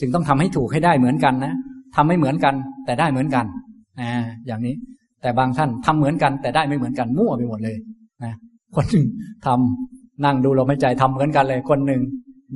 [0.00, 1.54] จึงต้องทำให้ถูกให้ได้เหมือนกันนะ
[1.96, 2.54] ทำไม่เหมือนกัน
[2.84, 3.44] แต่ได้เหมือนกัน
[4.00, 4.10] นะ
[4.46, 4.74] อย่างนี้
[5.22, 7.76] แต่บางท่านทำเหมือนกัน แต่ได้ไม่เหมือนกันมั่วไปหมดเลย
[8.24, 8.32] นะ
[8.74, 9.06] คนหนึ่ง
[9.46, 12.02] ทำนั่งดูลมหายใจทำเหมือนกันเลย คนหนึ่ง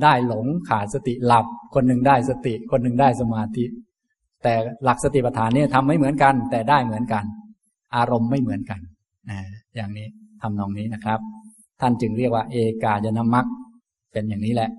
[0.02, 3.64] ได้หลงขาดสติหลับ คนหนึ่งได้สติ คนหนึ่งได้สมาธิ
[4.42, 7.24] แต่หลักสติปัฏฐานเนี่ยทำไม่เหมือนกัน แต่ได้เหมือนกัน
[7.96, 8.80] อารมณ์ไม่เหมือนกัน
[9.30, 9.38] นะ
[9.76, 10.06] อย่างนี้
[10.42, 11.20] ทำนองนี้นะครับ
[11.80, 13.46] ท่านจึงเรียกว่า เอกายนามัค
[14.12, 14.70] เป็นอย่างนี้แหละ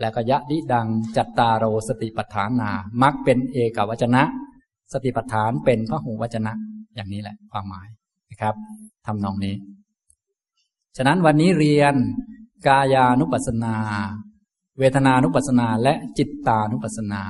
[0.00, 2.70] แล้วก็ยะดิดังจัตตารโรสติปัฏฐานา
[3.02, 4.22] มักเป็นเอกวจนะ
[4.92, 6.52] สติปัฏฐานเป็นพระหูวจนะ
[6.94, 7.88] อย่างนี้แหละความหมาย
[8.30, 8.54] นะครับ
[9.06, 9.54] ทำนองนี้
[10.96, 11.94] ฉะนั้นวันนี้เรียน
[12.66, 13.76] กายานุปัสสนา
[14.78, 17.22] เวทนานุปัสสนา และจิตตานุปัสสนา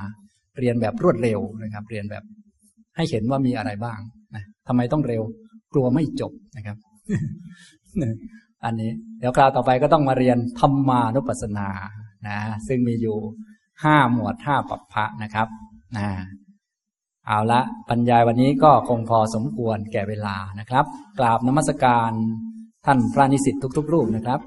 [0.58, 2.24] เรียนแบบรวดเร็วนะครับ เรียนแบบ
[2.96, 3.98] ให้เห็นว่ามีอะไรบ้าง
[4.34, 5.22] นะทำไมต้องเร็ว
[5.72, 6.76] กลัวไม่จบนะครับ
[8.64, 11.68] อันนี้ เดี๋ยวคราวต่อไปก็ต้องมาเรียนธรรมานุปัสสนา
[12.28, 12.38] นะ
[12.68, 13.16] ซึ่งมีอยู่
[13.84, 15.48] ห้าหมวดห้าปัปพะนะครับ
[15.96, 16.08] นะ
[17.26, 20.84] เอาละบรรยายวันนี้ก็คงพอสมควรแก่เวลานะครับ
[21.18, 22.10] กราบนมัสการ
[22.86, 24.40] ท่านพระนิสิตทุก ๆ รูปนะครับ